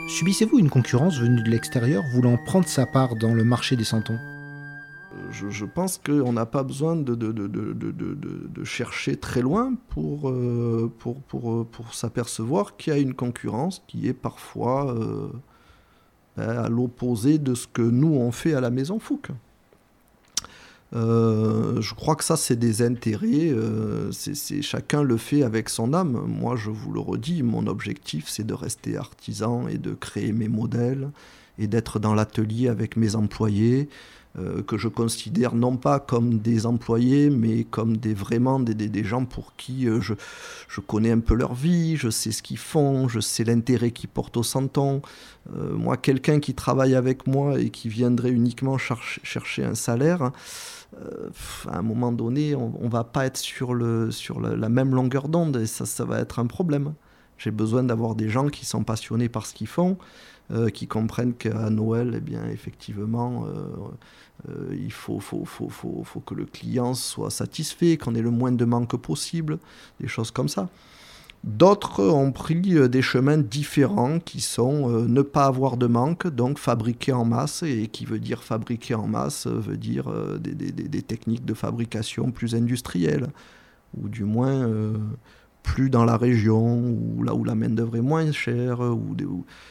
Subissez-vous 0.10 0.60
une 0.60 0.70
concurrence 0.70 1.18
venue 1.18 1.42
de 1.42 1.50
l'extérieur 1.50 2.04
voulant 2.14 2.38
prendre 2.38 2.68
sa 2.68 2.86
part 2.86 3.16
dans 3.16 3.34
le 3.34 3.44
marché 3.44 3.76
des 3.76 3.84
santons? 3.84 4.20
Je, 5.34 5.66
pense 5.66 5.98
qu'on 5.98 6.34
n'a 6.34 6.46
pas 6.46 6.64
besoin 6.64 6.96
de, 6.96 8.64
chercher 8.64 9.18
très 9.18 9.42
loin 9.42 9.74
pour, 9.90 10.30
euh, 10.30 10.92
pour, 10.98 11.94
s'apercevoir 11.94 12.78
qu'il 12.78 12.94
y 12.94 12.96
a 12.96 13.00
une 13.00 13.14
concurrence 13.14 13.84
qui 13.88 14.08
est 14.08 14.14
parfois 14.14 14.94
euh, 14.94 15.28
ben, 16.38 16.50
à 16.50 16.70
l'opposé 16.70 17.38
de 17.38 17.56
ce 17.56 17.68
que 17.68 17.82
nous 17.82 18.14
on 18.14 18.32
fait 18.32 18.54
à 18.54 18.62
la 18.62 18.70
Maison 18.70 19.00
Fouque. 19.00 19.30
Euh, 20.96 21.82
je 21.82 21.96
crois 21.96 22.16
que 22.16 22.24
ça, 22.24 22.38
c'est 22.38 22.56
des 22.56 22.84
intérêts. 22.84 23.52
chacun 24.62 25.02
le 25.02 25.18
fait 25.18 25.44
avec 25.44 25.70
son 25.70 25.94
âme. 25.94 26.24
Moi, 26.28 26.56
je 26.56 26.70
vous 26.70 26.92
le 26.94 27.00
redis, 27.00 27.42
mon 27.42 27.66
objectif, 27.66 28.30
c'est 28.30 28.46
de 28.46 28.54
rester 28.54 28.96
artisan 28.96 29.68
et 29.68 29.80
de 29.80 29.94
créer 29.94 30.32
mes 30.34 30.50
modèles 30.50 31.10
et 31.58 31.68
d'être 31.68 32.00
dans 32.00 32.14
l'atelier 32.14 32.68
avec 32.68 32.98
mes 32.98 33.16
employés, 33.16 33.90
euh, 34.40 34.64
que 34.64 34.80
je 34.80 34.88
considère 34.88 35.54
non 35.54 35.78
pas 35.78 36.00
comme 36.00 36.40
des 36.40 36.66
employés, 36.66 37.30
mais 37.30 37.66
comme 37.66 37.98
des 37.98 38.16
vraiment 38.16 38.60
des, 38.60 38.74
des, 38.74 39.04
gens 39.04 39.26
pour 39.26 39.56
qui 39.56 39.88
euh, 39.88 40.02
je, 40.02 40.16
je, 40.68 40.82
connais 40.82 41.12
un 41.12 41.20
peu 41.20 41.36
leur 41.36 41.54
vie, 41.54 41.98
je 41.98 42.10
sais 42.10 42.32
ce 42.32 42.42
qu'ils 42.42 42.58
font, 42.58 43.08
je 43.08 43.20
sais 43.20 43.44
l'intérêt 43.44 43.92
qu'ils 43.92 44.10
portent 44.10 44.36
au 44.38 44.42
santon. 44.42 45.04
Euh, 45.56 45.76
moi, 45.76 45.98
quelqu'un 45.98 46.40
qui 46.40 46.56
travaille 46.56 46.96
avec 46.96 47.28
moi 47.28 47.60
et 47.60 47.70
qui 47.70 47.90
viendrait 47.90 48.32
uniquement 48.32 48.80
chercher 48.80 49.66
un 49.66 49.76
salaire, 49.76 50.32
à 51.70 51.78
un 51.78 51.82
moment 51.84 52.12
donné, 52.12 52.56
on, 52.56 52.74
ne 52.82 52.90
va 52.90 53.04
pas 53.04 53.28
être 53.28 53.38
sur, 53.38 53.76
le, 53.76 54.10
sur 54.10 54.40
la, 54.40 54.70
même 54.70 54.96
longueur 54.96 55.28
d'onde 55.28 55.58
et 55.58 55.68
ça, 55.68 55.86
ça 55.86 56.06
va 56.06 56.20
être 56.20 56.40
un 56.40 56.48
problème. 56.48 56.94
J'ai 57.38 57.52
besoin 57.52 57.84
d'avoir 57.84 58.16
des 58.16 58.30
gens 58.30 58.48
qui 58.48 58.66
sont 58.66 58.84
passionnés 58.84 59.30
par 59.30 59.46
ce 59.46 59.54
qu'ils 59.54 59.68
font, 59.68 59.98
qui 60.74 60.88
comprennent 60.88 61.34
qu'à 61.34 61.70
Noël, 61.70 62.14
eh 62.16 62.20
bien, 62.20 62.46
effectivement, 62.46 63.48
euh, 64.50 64.76
il 64.78 64.92
faut, 64.92 65.20
que 66.26 66.34
le 66.34 66.46
client 66.46 66.94
soit 66.94 67.30
satisfait, 67.30 67.98
qu'on 67.98 68.16
ait 68.16 68.22
le 68.22 68.32
moins 68.32 68.52
de 68.52 68.66
manque 68.66 68.96
possible, 68.98 69.58
des 70.02 70.08
choses 70.08 70.32
comme 70.32 70.50
ça. 70.50 70.70
D'autres 71.44 72.04
ont 72.04 72.32
pris 72.32 72.78
euh, 72.78 72.88
des 72.88 73.02
chemins 73.02 73.38
différents 73.38 74.20
qui 74.20 74.42
sont 74.42 74.90
euh, 74.90 75.08
ne 75.08 75.22
pas 75.22 75.46
avoir 75.46 75.78
de 75.78 75.88
manque, 75.88 76.28
donc 76.28 76.58
fabriquer 76.58 77.14
en 77.14 77.26
masse, 77.26 77.64
et 77.64 77.88
qui 77.88 78.06
veut 78.06 78.20
dire 78.20 78.44
fabriquer 78.44 78.96
en 78.96 79.08
masse 79.08 79.48
veut 79.48 79.78
dire 79.78 80.12
des, 80.40 81.02
techniques 81.02 81.46
de 81.46 81.54
fabrication 81.54 82.32
plus 82.32 82.56
industrielles, 82.56 83.28
ou 83.98 84.10
du 84.10 84.24
moins 84.24 84.68
plus 85.64 85.90
dans 85.90 86.06
la 86.06 86.18
région, 86.18 86.80
ou 86.82 87.24
là 87.24 87.34
où 87.34 87.44
la 87.44 87.56
main-d'œuvre 87.56 87.96
est 87.96 88.02
moins 88.02 88.32
chère, 88.32 88.82
ou, 88.82 89.16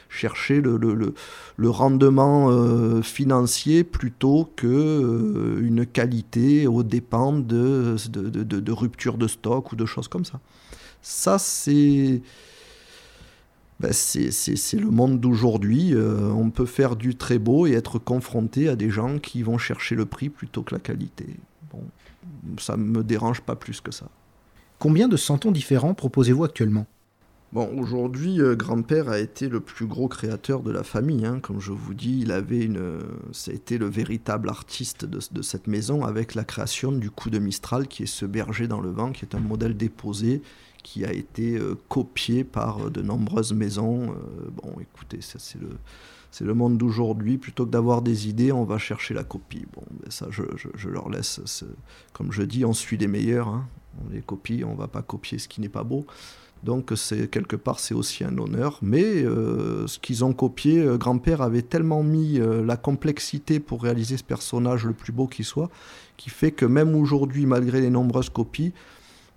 chercher 0.08 0.60
le, 0.60 1.70
rendement 1.70 2.50
euh, 2.50 3.02
financier 3.02 3.84
plutôt 3.84 4.50
que 4.56 4.66
euh, 4.66 5.60
une 5.62 5.86
qualité 5.86 6.66
aux 6.66 6.82
dépens 6.82 7.34
de, 7.34 7.96
de, 8.08 8.28
de, 8.28 8.60
de, 8.60 8.72
rupture 8.72 9.18
de 9.18 9.28
stock 9.28 9.72
ou 9.72 9.76
de 9.76 9.86
choses 9.86 10.08
comme 10.08 10.24
ça. 10.24 10.40
Ça, 11.02 11.38
c'est. 11.38 12.22
Ben 13.80 13.92
c'est 13.92 14.78
le 14.78 14.90
monde 14.90 15.18
d'aujourd'hui. 15.18 15.92
Euh, 15.92 16.30
on 16.30 16.50
peut 16.50 16.66
faire 16.66 16.94
du 16.94 17.16
très 17.16 17.38
beau 17.38 17.66
et 17.66 17.72
être 17.72 17.98
confronté 17.98 18.68
à 18.68 18.76
des 18.76 18.90
gens 18.90 19.18
qui 19.18 19.42
vont 19.42 19.58
chercher 19.58 19.96
le 19.96 20.06
prix 20.06 20.28
plutôt 20.28 20.62
que 20.62 20.72
la 20.72 20.78
qualité. 20.78 21.26
Bon, 21.72 21.82
ça 22.60 22.76
ne 22.76 22.84
me 22.84 23.02
dérange 23.02 23.40
pas 23.40 23.56
plus 23.56 23.80
que 23.80 23.90
ça. 23.90 24.06
Combien 24.82 25.06
de 25.06 25.16
santons 25.16 25.52
différents 25.52 25.94
proposez-vous 25.94 26.42
actuellement? 26.42 26.86
Bon, 27.52 27.70
aujourd'hui, 27.78 28.40
euh, 28.40 28.56
grand-père 28.56 29.10
a 29.10 29.20
été 29.20 29.48
le 29.48 29.60
plus 29.60 29.86
gros 29.86 30.08
créateur 30.08 30.60
de 30.64 30.72
la 30.72 30.82
famille. 30.82 31.24
Hein. 31.24 31.38
Comme 31.38 31.60
je 31.60 31.70
vous 31.70 31.94
dis, 31.94 32.18
il 32.22 32.32
avait 32.32 32.64
une, 32.64 32.98
a 33.46 33.52
été 33.52 33.78
le 33.78 33.86
véritable 33.86 34.48
artiste 34.48 35.04
de, 35.04 35.40
cette 35.40 35.68
maison 35.68 36.04
avec 36.04 36.34
la 36.34 36.42
création 36.42 36.90
du 36.90 37.12
coup 37.12 37.30
de 37.30 37.38
Mistral, 37.38 37.86
qui 37.86 38.02
est 38.02 38.06
ce 38.06 38.26
berger 38.26 38.66
dans 38.66 38.80
le 38.80 38.90
vent, 38.90 39.12
qui 39.12 39.24
est 39.24 39.36
un 39.36 39.38
modèle 39.38 39.76
déposé, 39.76 40.42
qui 40.82 41.04
a 41.04 41.12
été 41.12 41.56
euh, 41.56 41.76
copié 41.88 42.42
par 42.42 42.86
euh, 42.86 42.90
de 42.90 43.02
nombreuses 43.02 43.52
maisons. 43.52 44.16
bon, 44.60 44.80
écoutez, 44.80 45.20
ça 45.20 45.38
c'est 45.38 45.60
le, 46.42 46.54
monde 46.54 46.76
d'aujourd'hui. 46.76 47.38
Plutôt 47.38 47.66
que 47.66 47.70
d'avoir 47.70 48.02
des 48.02 48.28
idées, 48.28 48.50
on 48.50 48.64
va 48.64 48.78
chercher 48.78 49.14
la 49.14 49.22
copie. 49.22 49.64
Bon, 49.76 49.84
ben 49.92 50.10
ça, 50.10 50.26
je, 50.30 50.42
je, 50.74 50.88
leur 50.88 51.08
laisse. 51.08 51.64
Comme 52.12 52.32
je 52.32 52.42
dis, 52.42 52.64
on 52.64 52.72
suit 52.72 52.96
les 52.96 53.06
meilleurs. 53.06 53.46
Hein 53.46 53.68
on 54.00 54.12
les 54.12 54.20
copie, 54.20 54.64
on 54.64 54.74
va 54.74 54.88
pas 54.88 55.02
copier 55.02 55.38
ce 55.38 55.48
qui 55.48 55.60
n'est 55.60 55.68
pas 55.68 55.84
beau. 55.84 56.06
Donc 56.62 56.92
c'est 56.94 57.28
quelque 57.28 57.56
part 57.56 57.80
c'est 57.80 57.94
aussi 57.94 58.24
un 58.24 58.36
honneur. 58.38 58.78
Mais 58.82 59.02
euh, 59.02 59.86
ce 59.86 59.98
qu'ils 59.98 60.24
ont 60.24 60.32
copié, 60.32 60.78
euh, 60.78 60.96
grand-père 60.96 61.42
avait 61.42 61.62
tellement 61.62 62.02
mis 62.02 62.38
euh, 62.38 62.64
la 62.64 62.76
complexité 62.76 63.58
pour 63.58 63.82
réaliser 63.82 64.16
ce 64.16 64.24
personnage 64.24 64.84
le 64.84 64.92
plus 64.92 65.12
beau 65.12 65.26
qui 65.26 65.44
soit, 65.44 65.70
qui 66.16 66.30
fait 66.30 66.52
que 66.52 66.64
même 66.64 66.94
aujourd'hui, 66.94 67.46
malgré 67.46 67.80
les 67.80 67.90
nombreuses 67.90 68.30
copies, 68.30 68.72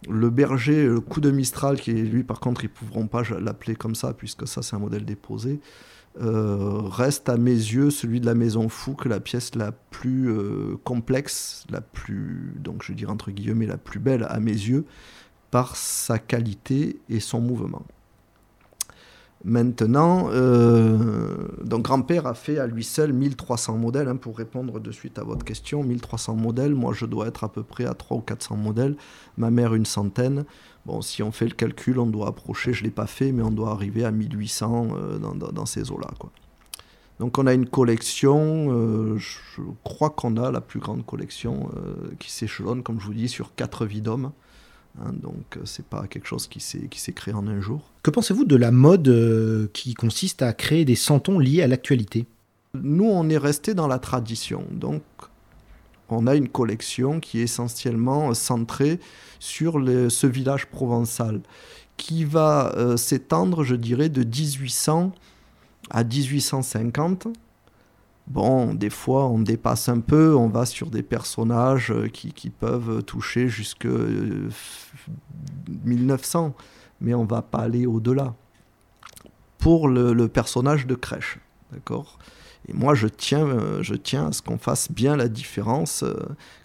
le 0.08 0.30
berger, 0.30 0.86
le 0.86 1.00
coup 1.00 1.20
de 1.20 1.32
Mistral, 1.32 1.80
qui 1.80 1.94
lui 1.94 2.24
par 2.24 2.39
contre 2.39 2.63
ils 2.63 2.70
ne 2.70 2.88
pourront 2.88 3.08
pas 3.08 3.24
l'appeler 3.39 3.76
comme 3.76 3.96
ça 3.96 4.13
puisque 4.13 4.48
ça 4.48 4.62
c'est 4.62 4.76
un 4.76 4.80
modèle 4.80 5.06
déposé, 5.06 5.60
euh, 6.21 6.82
reste 6.84 7.28
à 7.28 7.36
mes 7.36 7.51
yeux 7.51 7.89
celui 7.89 8.21
de 8.21 8.25
la 8.25 8.36
Maison 8.36 8.69
Fouque, 8.69 9.06
la 9.06 9.19
pièce 9.19 9.56
la 9.56 9.71
plus 9.71 10.30
euh, 10.30 10.78
complexe, 10.84 11.65
la 11.69 11.82
plus, 11.82 12.54
donc 12.60 12.84
je 12.84 12.93
dirais 12.93 13.12
entre 13.12 13.32
guillemets, 13.32 13.65
la 13.65 13.78
plus 13.78 13.99
belle 13.99 14.25
à 14.30 14.39
mes 14.39 14.51
yeux, 14.51 14.86
par 15.51 15.75
sa 15.75 16.17
qualité 16.17 16.99
et 17.10 17.19
son 17.19 17.41
mouvement. 17.41 17.84
Maintenant, 19.43 20.30
euh, 20.32 21.47
donc 21.63 21.84
grand-père 21.84 22.25
a 22.25 22.34
fait 22.34 22.58
à 22.58 22.65
lui 22.65 22.84
seul 22.84 23.13
1300 23.13 23.78
modèles, 23.78 24.08
hein, 24.08 24.15
pour 24.15 24.38
répondre 24.38 24.80
de 24.80 24.91
suite 24.91 25.19
à 25.19 25.23
votre 25.23 25.45
question, 25.45 25.84
1300 25.84 26.36
modèles, 26.36 26.73
moi 26.73 26.93
je 26.93 27.06
dois 27.06 27.28
être 27.28 27.43
à 27.43 27.51
peu 27.51 27.62
près 27.62 27.86
à 27.86 27.93
300 27.93 28.19
ou 28.19 28.21
400 28.21 28.56
modèles, 28.56 28.95
ma 29.38 29.51
mère 29.51 29.75
une 29.75 29.86
centaine. 29.86 30.45
Bon, 30.86 31.02
si 31.02 31.24
on 31.24 31.32
fait 31.32 31.48
le 31.48 31.54
calcul, 31.54 32.00
on 32.00 32.06
doit 32.06 32.28
approcher, 32.28 32.74
je 32.74 32.82
ne 32.82 32.86
l'ai 32.86 32.91
pas 32.91 33.08
fait, 33.08 33.32
mais 33.32 33.41
on 33.41 33.52
doit 33.52 33.71
arriver 33.71 34.06
à 34.06 34.12
1800 34.12 34.88
euh, 34.93 35.17
dans, 35.17 35.65
ces 35.65 35.91
eaux-là. 35.91 36.10
Donc 37.19 37.38
on 37.38 37.48
a 37.48 37.54
une 37.54 37.67
collection, 37.67 38.67
euh, 38.69 39.17
je 39.17 39.62
crois 39.84 40.12
qu'on 40.12 40.38
a 40.38 40.52
la 40.52 40.62
plus 40.62 40.80
grande 40.80 41.06
collection 41.06 41.69
qui 42.19 42.32
s'échelonne, 42.32 42.84
comme 42.84 43.00
je 43.00 43.06
vous 43.06 43.13
dis, 43.13 43.30
sur 43.30 43.56
quatre 43.56 43.86
vidomes. 43.86 44.32
Hein, 45.02 45.12
donc 45.13 45.58
euh, 45.58 45.62
c'est 45.65 45.86
pas 45.86 46.08
quelque 46.08 46.28
chose 46.28 46.48
qui 46.48 46.60
s'est 46.60 47.13
créé 47.13 47.34
en 47.34 47.48
un 47.48 47.60
jour. 47.60 47.91
Que 48.04 48.12
pensez-vous 48.12 48.45
de 48.45 48.56
la 48.56 48.71
mode 48.71 49.08
euh, 49.08 49.67
qui 49.74 49.93
consiste 49.93 50.41
à 50.41 50.54
créer 50.54 50.86
des 50.86 50.95
santons 50.95 51.39
liés 51.39 51.62
à 51.62 51.67
l'actualité? 51.67 52.26
Nous, 52.74 53.06
on 53.06 53.30
est 53.30 53.38
resté 53.38 53.74
dans 53.74 53.88
la 53.88 54.00
tradition. 54.00 54.65
Donc 54.71 55.04
on 56.10 56.28
a 56.28 56.36
une 56.36 56.50
collection 56.50 57.20
qui 57.20 57.39
est 57.39 57.44
essentiellement 57.44 58.34
centrée 58.34 59.00
sur 59.39 59.74
ce 60.10 60.28
village 60.28 60.68
provençal 60.68 61.41
qui 61.98 62.26
va 62.26 62.74
euh, 62.76 62.98
s'étendre, 62.98 63.63
je 63.63 63.76
dirais, 63.76 64.10
de 64.10 64.24
1800 64.24 65.13
à 65.89 66.04
1850 66.04 67.28
Bon, 68.28 68.74
des 68.74 68.89
fois, 68.89 69.28
on 69.28 69.38
dépasse 69.38 69.88
un 69.88 70.00
peu, 70.00 70.36
on 70.36 70.48
va 70.50 70.65
sur 70.65 70.89
des 70.89 71.04
personnages 71.04 71.91
euh, 71.91 72.08
qui, 72.08 72.50
peuvent 72.50 73.04
toucher 73.04 73.48
jusque 73.48 73.88
1900, 75.86 76.46
euh, 76.46 76.50
mais 77.02 77.13
on 77.13 77.26
va 77.26 77.44
pas 77.44 77.60
aller 77.60 77.86
au-delà. 77.86 78.34
Pour 79.60 79.88
le, 79.88 80.28
personnage 80.28 80.88
de 80.88 80.96
crèche, 80.96 81.38
d'accord? 81.72 82.18
Et 82.67 82.73
moi, 82.73 82.95
je 82.95 83.08
tiens, 83.08 83.45
euh, 83.45 83.84
je 83.84 83.93
tiens 83.95 84.28
à 84.28 84.32
ce 84.32 84.41
qu'on 84.41 84.58
fasse 84.58 84.91
bien 84.91 85.15
la 85.15 85.28
différence. 85.28 86.04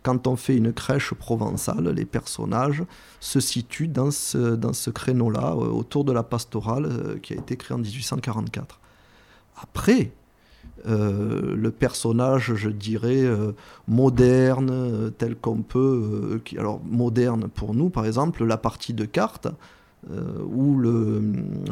Quand 0.02 0.26
on 0.26 0.36
fait 0.36 0.56
une 0.56 0.72
crèche 0.72 1.14
provençale, 1.14 1.88
les 1.88 2.04
personnages 2.04 2.82
se 3.20 3.40
situent 3.40 3.88
dans 3.88 4.10
ce, 4.10 4.56
dans 4.56 4.72
ce 4.72 4.90
créneau-là, 4.90 5.54
autour 5.54 6.04
de 6.04 6.12
la 6.12 6.22
pastorale 6.22 7.18
qui 7.22 7.34
a 7.34 7.36
été 7.36 7.56
créée 7.56 7.76
en 7.76 7.80
1844. 7.80 8.80
Après, 9.62 10.12
euh, 10.86 11.54
le 11.56 11.70
personnage, 11.70 12.54
je 12.54 12.70
dirais, 12.70 13.22
euh, 13.22 13.52
moderne, 13.86 14.70
euh, 14.70 15.10
tel 15.10 15.36
qu'on 15.36 15.62
peut. 15.62 16.40
alors, 16.56 16.80
moderne 16.84 17.48
pour 17.48 17.74
nous, 17.74 17.90
par 17.90 18.06
exemple, 18.06 18.44
la 18.44 18.56
partie 18.56 18.94
de 18.94 19.04
cartes, 19.04 19.48
où 20.08 20.78
le, 20.78 21.20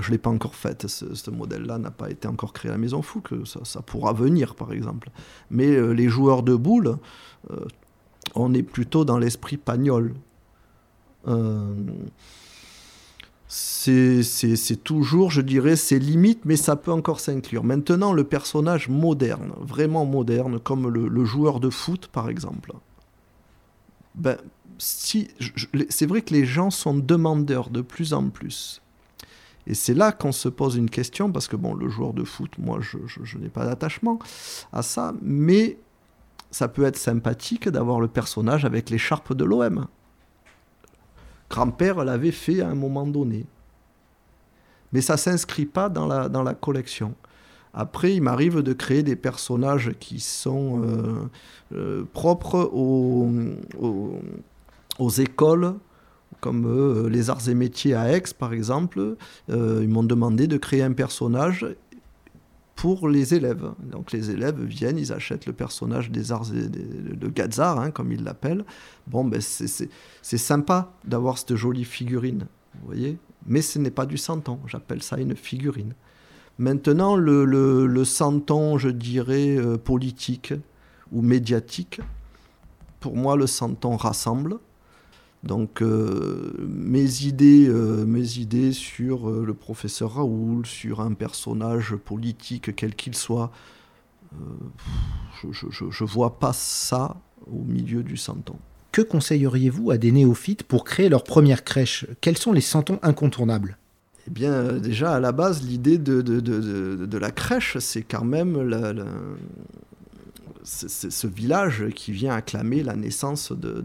je 0.01 0.07
ne 0.07 0.11
l'ai 0.11 0.19
pas 0.19 0.31
encore 0.31 0.55
faite, 0.55 0.87
ce, 0.87 1.31
modèle-là 1.31 1.79
n'a 1.79 1.91
pas 1.91 2.11
été 2.11 2.29
encore 2.29 2.53
créé 2.53 2.71
à 2.71 2.75
la 2.75 2.79
Maison 2.79 3.03
Fou, 3.03 3.21
que 3.21 3.45
ça, 3.45 3.81
pourra 3.83 4.13
venir, 4.13 4.55
par 4.55 4.73
exemple. 4.73 5.11
Mais 5.51 5.81
les 5.95 6.09
joueurs 6.09 6.43
de 6.43 6.55
boules, 6.55 6.99
on 8.35 8.53
est 8.55 8.63
plutôt 8.63 9.05
dans 9.05 9.19
l'esprit 9.19 9.57
pagnol 9.57 10.15
c'est 13.49 14.85
toujours, 14.85 15.31
je 15.31 15.41
dirais, 15.41 15.77
ses 15.77 15.99
limites, 15.99 16.45
mais 16.45 16.57
ça 16.57 16.77
peut 16.77 16.93
encore 16.93 17.21
s'inclure. 17.21 17.65
Maintenant, 17.65 18.13
le 18.13 18.25
personnage 18.25 18.89
moderne, 18.89 19.53
vraiment 19.61 20.05
moderne, 20.05 20.59
comme 20.61 20.89
le, 20.89 21.25
joueur 21.25 21.61
de 21.61 21.71
foot, 21.71 22.09
par 22.13 22.29
exemple. 22.29 22.73
Ben, 24.15 24.37
si, 24.79 25.29
c'est 25.91 26.07
vrai 26.07 26.23
que 26.23 26.33
les 26.33 26.47
gens 26.47 26.71
sont 26.71 26.95
demandeurs 26.95 27.71
de 27.71 27.83
plus 27.83 28.13
en 28.13 28.31
plus. 28.31 28.81
Et 29.67 29.75
c'est 29.75 29.95
là 29.95 30.13
qu'on 30.13 30.33
se 30.33 30.49
pose 30.49 30.77
une 30.77 30.89
question, 30.89 31.31
parce 31.31 31.47
que 31.47 31.57
bon, 31.57 31.75
le 31.75 31.89
joueur 31.89 32.15
de 32.15 32.25
foot, 32.25 32.51
moi, 32.59 32.79
je, 32.81 33.39
n'ai 33.39 33.51
pas 33.51 33.67
d'attachement 33.67 34.19
à 34.73 34.83
ça, 34.83 35.13
mais 35.21 35.79
ça 36.51 36.69
peut 36.69 36.85
être 36.85 36.97
sympathique 36.97 37.69
d'avoir 37.69 38.01
le 38.01 38.09
personnage 38.09 38.65
avec 38.65 38.89
l'écharpe 38.89 39.35
de 39.35 39.45
l'OM 39.45 39.87
grand-père 41.49 42.05
l'avait 42.05 42.31
fait 42.31 42.61
à 42.61 42.69
un 42.69 42.75
moment 42.75 43.07
donné. 43.07 43.47
Mais 44.93 45.01
ça 45.01 45.15
ne 45.15 45.19
s'inscrit 45.19 45.67
pas 45.67 45.89
dans 45.89 46.07
la, 46.07 46.29
dans 46.29 46.43
la 46.43 46.55
collection. 46.55 47.15
Après, 47.75 48.15
il 48.15 48.23
m'arrive 48.23 48.63
de 48.63 48.73
créer 48.73 49.03
des 49.03 49.17
personnages 49.17 49.93
qui 50.01 50.21
sont 50.21 50.83
euh, 50.83 51.29
euh, 51.75 52.05
propres 52.13 52.71
aux, 52.73 53.29
aux, 53.79 54.21
écoles, 55.19 55.75
comme 56.41 56.67
euh, 56.67 57.09
les 57.09 57.31
arts 57.31 57.49
et 57.49 57.55
métiers 57.55 57.95
à 57.95 58.13
Aix, 58.13 58.23
par 58.39 58.53
exemple. 58.53 59.17
ils 59.49 59.89
m'ont 59.89 60.05
demandé 60.05 60.47
de 60.47 60.57
créer 60.57 60.83
un 60.83 60.93
personnage 60.93 61.67
pour 62.79 63.09
les 63.09 63.35
élèves. 63.35 63.73
Donc 63.91 64.13
les 64.13 64.31
élèves 64.31 64.63
viennent, 64.63 64.99
ils 64.99 65.13
achètent 65.13 65.47
le 65.47 65.53
personnage 65.53 66.13
des 66.13 66.31
arts 66.31 66.47
et 66.55 66.69
de 66.69 67.29
Gazar, 67.29 67.81
hein, 67.81 67.91
comme 67.91 68.13
ils 68.13 68.23
l'appellent. 68.23 68.65
Bon, 69.09 69.25
ben 69.25 69.41
c'est 69.41 70.39
sympa 70.39 70.93
d'avoir 71.05 71.39
cette 71.39 71.57
jolie 71.57 71.85
figurine, 71.85 72.47
vous 72.75 72.87
voyez, 72.87 73.19
mais 73.47 73.63
ce 73.63 73.81
n'est 73.81 73.91
pas 73.91 74.07
du 74.07 74.17
santon, 74.17 74.61
j'appelle 74.67 75.03
ça 75.03 75.19
une 75.19 75.35
figurine. 75.35 75.95
Maintenant, 76.59 77.17
le, 77.17 77.45
le, 77.45 77.87
le 77.87 78.05
santon, 78.05 78.79
je 78.79 78.89
dirais, 78.91 79.57
euh, 79.57 79.77
politique 79.77 80.55
ou 81.11 81.23
médiatique, 81.23 82.01
pour 83.01 83.17
moi, 83.17 83.37
le 83.37 83.47
santon 83.49 83.97
rassemble. 83.97 84.59
Donc 85.45 85.83
euh, 85.83 86.53
mes, 86.67 87.23
idées, 87.23 87.69
euh, 87.69 88.05
mes 88.05 88.39
idées 88.39 88.73
sur 88.73 89.29
euh, 89.29 89.45
le 89.47 89.55
professeur 89.55 90.15
Raoul, 90.15 90.67
sur 90.67 91.01
un 91.01 91.15
personnage 91.15 91.95
politique 91.95 92.75
quel 92.75 92.95
qu'il 92.95 93.15
soit, 93.15 93.53
je 95.41 95.47
ne 95.47 96.09
vois 96.09 96.39
pas 96.39 96.53
ça 96.53 97.17
au 97.51 97.63
milieu 97.63 98.03
du 98.03 98.17
santon. 98.17 98.57
Que 98.91 99.01
conseilleriez-vous 99.01 99.91
à 99.91 99.99
des 99.99 100.13
néophytes 100.13 100.65
pour 100.65 100.85
créer 100.85 101.09
leur 101.09 101.23
première 101.23 101.63
crèche? 101.63 102.07
Quels 102.21 102.37
sont 102.37 102.53
les 102.53 102.61
santons 102.61 102.99
incontournables? 103.03 103.79
Eh 104.27 104.31
bien, 104.31 104.75
déjà, 104.75 105.15
à 105.15 105.21
la 105.21 105.33
base, 105.33 105.63
l'idée 105.63 105.99
de, 105.99 106.21
de, 106.21 106.41
de, 106.41 107.07
de, 107.07 107.19
la 107.19 107.31
crèche, 107.31 107.79
c'est 107.79 108.03
quand 108.03 108.25
même 108.25 108.61
la, 108.61 108.93
ce 110.69 111.27
village 111.27 111.89
qui 111.95 112.13
vient 112.13 112.35
acclamer 112.35 112.83
la 112.83 112.95
naissance 112.95 113.53
de, 113.53 113.83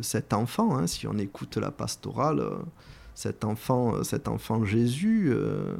cet 0.00 0.32
enfant. 0.32 0.76
Hein. 0.76 0.86
Si 0.86 1.06
on 1.06 1.18
écoute 1.18 1.58
la 1.58 1.70
pastorale, 1.70 2.40
euh, 2.40 2.56
cet 3.14 3.44
enfant, 3.44 3.94
euh, 3.94 4.02
cet 4.02 4.26
enfant 4.26 4.64
Jésus, 4.64 5.30
euh, 5.30 5.74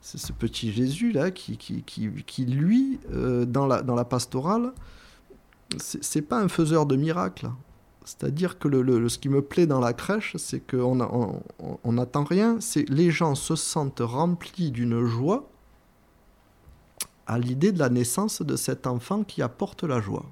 c'est 0.00 0.18
ce 0.18 0.32
petit 0.32 0.72
Jésus 0.72 1.12
là 1.12 1.30
qui, 1.30 1.58
qui, 1.58 2.44
lui, 2.46 2.98
dans, 3.46 3.66
la, 3.66 3.82
dans 3.82 3.94
la 3.94 4.04
pastorale, 4.04 4.72
c'est 5.78 6.22
pas 6.22 6.40
un 6.40 6.48
faiseur 6.48 6.86
de 6.86 6.96
miracles. 6.96 7.50
C'est-à-dire 8.04 8.58
que 8.58 8.68
le, 8.68 9.08
ce 9.08 9.18
qui 9.18 9.30
me 9.30 9.40
plaît 9.40 9.66
dans 9.66 9.80
la 9.80 9.94
crèche, 9.94 10.36
c'est 10.36 10.60
qu'on 10.60 10.96
n'attend 10.96 12.20
on, 12.20 12.24
rien, 12.24 12.58
c'est 12.60 12.88
les 12.90 13.10
gens 13.10 13.34
se 13.34 13.56
sentent 13.56 14.02
remplis 14.02 14.70
d'une 14.70 15.04
joie 15.04 15.48
à 17.26 17.38
l'idée 17.38 17.72
de 17.72 17.78
la 17.78 17.88
naissance 17.88 18.42
de 18.42 18.56
cet 18.56 18.86
enfant 18.86 19.24
qui 19.24 19.42
apporte 19.42 19.84
la 19.84 20.00
joie. 20.00 20.24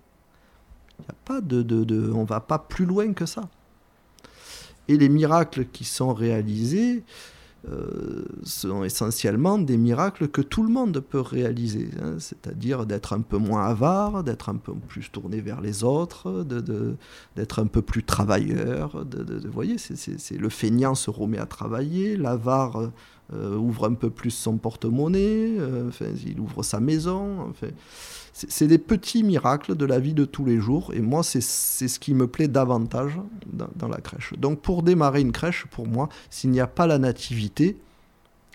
Il 1.01 1.05
a 1.09 1.15
pas 1.25 1.41
de, 1.41 1.63
de, 1.63 2.11
on 2.13 2.25
va 2.25 2.41
pas 2.41 2.59
plus 2.59 2.85
loin 2.85 3.13
que 3.13 3.27
ça. 3.27 3.49
Et 4.89 4.97
les 4.97 5.09
miracles 5.09 5.67
qui 5.67 5.85
sont 5.85 6.13
réalisés 6.13 7.05
euh, 7.69 8.25
sont 8.43 8.83
essentiellement 8.83 9.57
des 9.57 9.77
miracles 9.77 10.27
que 10.27 10.43
tout 10.43 10.65
le 10.65 10.69
monde 10.69 10.99
peut 10.99 11.21
réaliser, 11.21 11.91
hein. 12.03 12.17
c'est-à-dire 12.19 12.87
d'être 12.87 13.13
un 13.13 13.21
peu 13.21 13.37
moins 13.37 13.67
avare, 13.67 14.25
d'être 14.25 14.49
un 14.49 14.57
peu 14.57 14.75
plus 14.75 15.13
tourné 15.13 15.41
vers 15.41 15.61
les 15.61 15.85
autres, 15.85 16.45
d'être 17.37 17.61
un 17.61 17.67
peu 17.67 17.81
plus 17.81 18.03
travailleur. 18.03 19.05
De, 19.05 19.47
vous 19.47 19.53
voyez, 19.53 19.77
c'est 19.79 20.37
le 20.37 20.49
feignant 20.49 20.97
se 20.97 21.09
remet 21.09 21.39
à 21.39 21.47
travailler, 21.47 22.17
l'avare 22.17 22.91
euh, 23.35 23.57
ouvre 23.57 23.89
un 23.89 23.95
peu 23.95 24.11
plus 24.11 24.31
son 24.31 24.59
porte-monnaie, 24.59 25.57
euh, 25.59 25.91
il 26.27 26.39
ouvre 26.39 26.63
sa 26.63 26.81
maison. 26.81 27.53
c'est 28.35 28.67
des 28.67 28.79
petits 28.79 29.23
miracles 29.23 29.75
de 29.75 29.87
la 29.87 30.01
vie 30.01 30.13
de 30.13 30.27
tous 30.27 30.45
les 30.45 30.61
jours, 30.61 30.93
et 30.93 31.01
moi, 31.01 31.23
c'est 31.23 31.41
ce 31.41 31.99
qui 31.99 32.13
me 32.13 32.27
plaît 32.27 32.49
davantage 32.49 33.19
dans, 33.47 33.89
la 33.89 34.01
crèche. 34.03 34.35
Donc, 34.35 34.61
pour 34.61 34.83
démarrer 34.83 35.23
une 35.23 35.33
crèche, 35.33 35.65
pour 35.71 35.87
moi, 35.87 36.11
s'il 36.29 36.51
n'y 36.51 36.61
a 36.61 36.67
pas 36.67 36.87
la 36.87 36.99
nativité, 36.99 37.79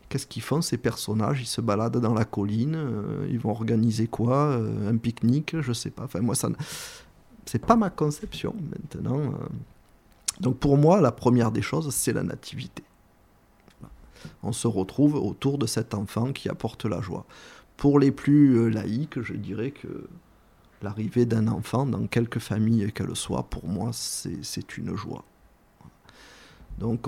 qu'est-ce 0.10 0.28
qu'ils 0.28 0.44
font 0.44 0.62
ces 0.62 0.78
personnages? 0.78 1.42
Ils 1.42 1.48
se 1.48 1.62
baladent 1.62 1.98
dans 1.98 2.14
la 2.14 2.26
colline, 2.26 2.76
euh, 2.76 3.28
ils 3.32 3.40
vont 3.40 3.52
organiser 3.52 4.08
quoi 4.08 4.60
Un 4.88 4.98
pique-nique 4.98 5.60
Je 5.60 5.74
sais 5.74 5.90
pas. 5.90 6.04
Enfin, 6.04 6.20
moi, 6.20 6.36
ça, 6.36 6.50
c'est 7.46 7.66
pas 7.66 7.78
ma 7.78 7.90
conception 7.90 8.54
maintenant. 8.70 9.34
Donc, 10.40 10.60
pour 10.60 10.78
moi, 10.78 11.02
la 11.02 11.12
première 11.12 11.52
des 11.52 11.64
choses, 11.64 11.92
c'est 11.96 12.14
la 12.14 12.22
nativité 12.22 12.84
on 14.44 14.52
se 14.52 14.68
retrouve 14.68 15.16
autour 15.16 15.58
de 15.58 15.66
cet 15.66 15.94
enfant 15.94 16.34
qui 16.34 16.50
apporte 16.50 16.86
la 16.86 17.02
joie. 17.02 17.26
Pour 17.78 18.00
les 18.00 18.12
plus 18.12 18.58
euh, 18.58 18.70
laïcs, 18.70 19.22
je 19.22 19.34
dirais 19.34 19.72
que 19.72 20.08
l'arrivée 20.82 21.26
d'un 21.26 21.48
enfant 21.48 21.86
dans 21.86 22.08
quelque 22.08 22.40
famille 22.40 22.92
qu'elle 22.92 23.16
soit, 23.16 23.44
pour 23.44 23.68
moi, 23.68 23.92
c'est 23.94 24.78
une 24.78 24.96
joie. 24.96 25.24
Donc 26.80 27.08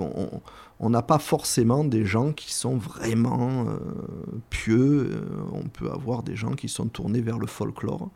on 0.80 0.90
n'a 0.90 1.02
pas 1.02 1.20
forcément 1.20 1.84
des 1.84 2.04
gens 2.04 2.32
qui 2.32 2.52
sont 2.52 2.76
vraiment 2.76 3.66
euh, 3.68 3.78
pieux, 4.48 5.10
euh, 5.12 5.20
on 5.52 5.68
peut 5.68 5.90
avoir 5.90 6.24
des 6.24 6.34
gens 6.34 6.52
qui 6.52 6.68
sont 6.68 6.88
tournés 6.88 7.20
vers 7.20 7.38
le 7.38 7.46
folklore, 7.46 8.10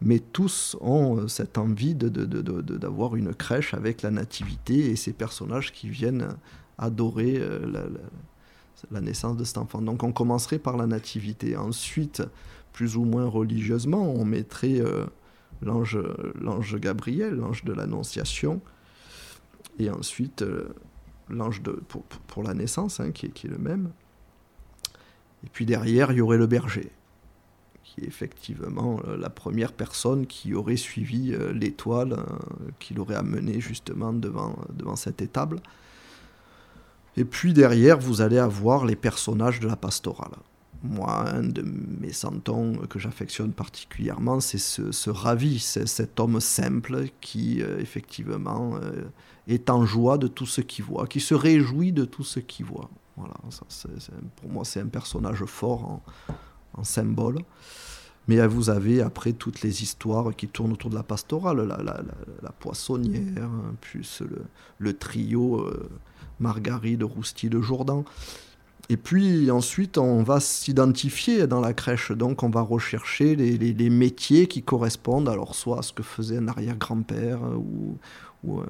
mais 0.00 0.18
tous 0.18 0.76
ont 0.80 1.28
cette 1.28 1.56
envie 1.56 1.94
d'avoir 1.94 3.14
une 3.14 3.32
crèche 3.32 3.74
avec 3.74 4.02
la 4.02 4.10
nativité 4.10 4.90
et 4.90 4.96
ces 4.96 5.12
personnages 5.12 5.72
qui 5.72 5.88
viennent 5.88 6.36
adorer 6.78 7.38
la, 7.38 7.82
naissance 9.00 9.36
de 9.36 9.44
cet 9.44 9.58
enfant. 9.58 9.80
Donc 9.80 10.02
on 10.02 10.12
commencerait 10.12 10.58
par 10.58 10.76
la 10.76 10.86
nativité. 10.86 11.56
Ensuite, 11.56 12.22
plus 12.72 12.96
ou 12.96 13.04
moins 13.04 13.26
religieusement, 13.26 14.12
on 14.12 14.24
mettrait 14.24 14.82
l'ange 15.62 15.98
Gabriel, 16.76 17.34
l'ange 17.34 17.64
de 17.64 17.72
l'Annonciation, 17.72 18.60
et 19.78 19.90
ensuite 19.90 20.44
l'ange 21.30 21.62
pour, 21.88 22.02
pour, 22.02 22.42
la 22.42 22.54
naissance, 22.54 23.00
hein, 23.00 23.10
qui, 23.10 23.26
est, 23.26 23.30
qui, 23.30 23.46
est, 23.46 23.50
le 23.50 23.58
même. 23.58 23.90
Et 25.44 25.48
puis 25.52 25.66
derrière, 25.66 26.12
il 26.12 26.18
y 26.18 26.20
aurait 26.20 26.38
le 26.38 26.46
berger, 26.46 26.90
qui 27.84 28.00
est 28.00 28.06
effectivement 28.06 29.00
euh, 29.06 29.16
la 29.16 29.30
première 29.30 29.72
personne 29.72 30.26
qui 30.26 30.54
aurait 30.54 30.76
suivi 30.76 31.32
euh, 31.32 31.52
l'étoile, 31.52 32.12
euh, 32.12 32.70
qui 32.78 32.94
l'aurait 32.94 33.16
amené 33.16 33.60
justement 33.60 34.12
devant, 34.12 34.56
devant 34.72 34.96
cette 34.96 35.22
étable. 35.22 35.60
Et 37.18 37.24
puis 37.24 37.52
derrière, 37.52 37.98
vous 37.98 38.20
allez 38.20 38.38
avoir 38.38 38.86
les 38.86 38.94
personnages 38.94 39.58
de 39.58 39.66
la 39.66 39.74
pastorale. 39.74 40.36
Moi, 40.84 41.28
un 41.28 41.42
de 41.42 41.62
mes 41.62 42.12
santons 42.12 42.74
que 42.88 43.00
j'affectionne 43.00 43.52
particulièrement, 43.52 44.38
c'est 44.38 44.58
ce, 44.58 44.92
ce 44.92 45.10
ravi, 45.10 45.58
cet 45.58 46.20
homme 46.20 46.40
simple 46.40 47.06
qui, 47.20 47.60
effectivement, 47.80 48.78
est 49.48 49.68
en 49.68 49.84
joie 49.84 50.16
de 50.16 50.28
tout 50.28 50.46
ce 50.46 50.60
qu'il 50.60 50.84
voit, 50.84 51.08
qui 51.08 51.18
se 51.18 51.34
réjouit 51.34 51.90
de 51.90 52.04
tout 52.04 52.22
ce 52.22 52.38
qu'il 52.38 52.66
voit. 52.66 52.88
Voilà, 53.16 53.34
pour 54.36 54.50
moi, 54.50 54.64
c'est 54.64 54.80
un 54.80 54.86
personnage 54.86 55.44
fort 55.44 56.00
en, 56.74 56.84
symbole. 56.84 57.40
Mais 58.28 58.46
vous 58.46 58.70
avez 58.70 59.02
après 59.02 59.32
toutes 59.32 59.62
les 59.62 59.82
histoires 59.82 60.36
qui 60.36 60.46
tournent 60.46 60.72
autour 60.72 60.90
de 60.90 60.94
la 60.94 61.02
pastorale, 61.02 61.66
la, 62.42 62.52
poissonnière, 62.52 63.50
plus 63.80 64.22
le, 64.78 64.96
trio 64.96 65.62
euh, 65.62 65.88
Margaride, 66.40 67.02
Rousti 67.02 67.48
de 67.48 67.60
Jourdan. 67.60 68.04
Et 68.90 68.96
puis 68.96 69.50
ensuite, 69.50 69.98
on 69.98 70.22
va 70.22 70.40
s'identifier 70.40 71.46
dans 71.46 71.60
la 71.60 71.74
crèche. 71.74 72.12
Donc, 72.12 72.42
on 72.42 72.48
va 72.48 72.62
rechercher 72.62 73.36
les, 73.36 73.90
métiers 73.90 74.46
qui 74.46 74.62
correspondent, 74.62 75.28
alors 75.28 75.54
soit 75.54 75.80
à 75.80 75.82
ce 75.82 75.92
que 75.92 76.02
faisait 76.02 76.38
un 76.38 76.48
arrière-grand-père 76.48 77.40
ou, 77.42 77.98
ou, 78.44 78.60
euh, 78.60 78.66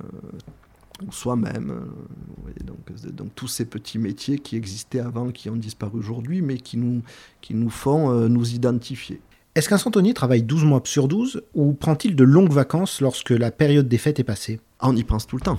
soi-même. 1.10 1.70
Euh, 1.70 2.64
donc, 2.64 3.12
donc, 3.12 3.34
tous 3.36 3.46
ces 3.46 3.64
petits 3.64 3.98
métiers 3.98 4.40
qui 4.40 4.56
existaient 4.56 4.98
avant, 4.98 5.30
qui 5.30 5.50
ont 5.50 5.56
disparu 5.56 6.00
aujourd'hui, 6.00 6.42
mais 6.42 6.58
qui 6.58 6.78
nous, 6.78 7.02
qui 7.40 7.54
nous 7.54 7.70
font 7.70 8.10
euh, 8.10 8.28
nous 8.28 8.54
identifier. 8.54 9.20
Est-ce 9.54 9.68
qu'un 9.68 9.78
centenier 9.78 10.14
travaille 10.14 10.42
12 10.42 10.64
mois 10.64 10.80
sur 10.84 11.06
12 11.06 11.42
ou 11.54 11.72
prend-il 11.74 12.16
de 12.16 12.24
longues 12.24 12.52
vacances 12.52 13.00
lorsque 13.00 13.30
la 13.30 13.50
période 13.50 13.88
des 13.88 13.98
fêtes 13.98 14.18
est 14.18 14.24
passée? 14.24 14.60
Ah, 14.80 14.88
On 14.88 14.96
y 14.96 15.04
pense 15.04 15.26
tout 15.26 15.36
le 15.36 15.42
temps. 15.42 15.58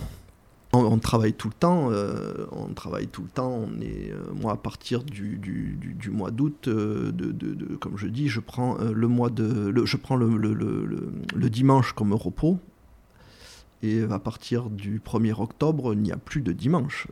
On, 0.72 1.00
travaille 1.00 1.34
tout 1.34 1.48
le 1.48 1.54
temps, 1.56 1.90
euh, 1.92 2.46
on 2.52 2.74
travaille 2.74 3.08
tout 3.08 3.24
le 3.24 3.30
temps. 3.30 3.68
On 3.68 3.70
moi, 4.36 4.54
à 4.54 4.56
partir 4.56 5.04
du, 5.04 5.40
mois 6.12 6.30
d'août, 6.30 6.70
de, 6.70 7.76
comme 7.76 7.98
je 7.98 8.08
dis, 8.08 8.28
je 8.28 8.40
prends 8.40 8.78
le 8.78 9.10
dimanche 11.50 11.94
comme 11.94 12.14
repos 12.14 12.60
et 13.82 14.04
à 14.04 14.20
partir 14.20 14.70
du 14.70 15.00
1er 15.00 15.40
octobre, 15.42 15.94
il 15.94 16.02
n'y 16.02 16.12
a 16.12 16.18
plus 16.18 16.42
de 16.42 16.52
dimanche. 16.52 17.08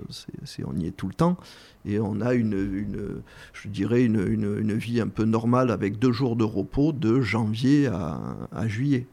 On 0.65 0.78
y 0.78 0.88
est 0.88 0.91
tout 0.91 1.08
le 1.08 1.13
temps. 1.13 1.38
Et 1.86 2.00
on 2.00 2.20
a 2.20 2.34
une, 2.34 3.22
je 3.54 3.70
dirais, 3.70 4.04
une, 4.04 4.74
vie 4.74 5.00
un 5.00 5.08
peu 5.08 5.24
normale 5.24 5.72
avec 5.72 5.98
deux 5.98 6.12
jours 6.12 6.36
de 6.36 6.43
repos 6.43 6.91
de 6.91 7.22
janvier 7.22 7.88
à 7.88 8.67
juillet. 8.67 9.08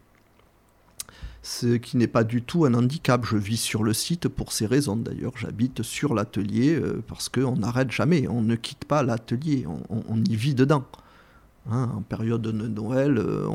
Ce 1.45 1.77
qui 1.77 1.99
n'est 1.99 2.07
pas 2.07 2.25
du 2.25 2.41
tout 2.41 2.65
un 2.65 2.73
handicap. 2.73 3.27
Je 3.27 3.37
vis 3.37 3.59
sur 3.59 3.83
le 3.83 3.93
site 3.93 4.29
pour 4.29 4.51
ces 4.51 4.65
raisons. 4.65 4.97
D'ailleurs, 4.97 5.35
j'habite 5.37 5.83
sur 5.83 6.15
l'atelier 6.15 6.75
euh, 6.75 7.05
parce 7.07 7.29
qu'on 7.29 7.57
n'arrête 7.57 7.91
jamais. 7.91 8.27
On 8.29 8.41
ne 8.41 8.57
quitte 8.57 8.87
pas 8.87 9.03
l'atelier. 9.03 9.67
On, 9.91 10.25
y 10.25 10.37
vit 10.37 10.55
dedans. 10.55 10.85
Hein, 11.71 11.91
en 11.95 12.01
période 12.01 12.41
de 12.41 12.51
Noël, 12.51 13.19
euh, 13.19 13.47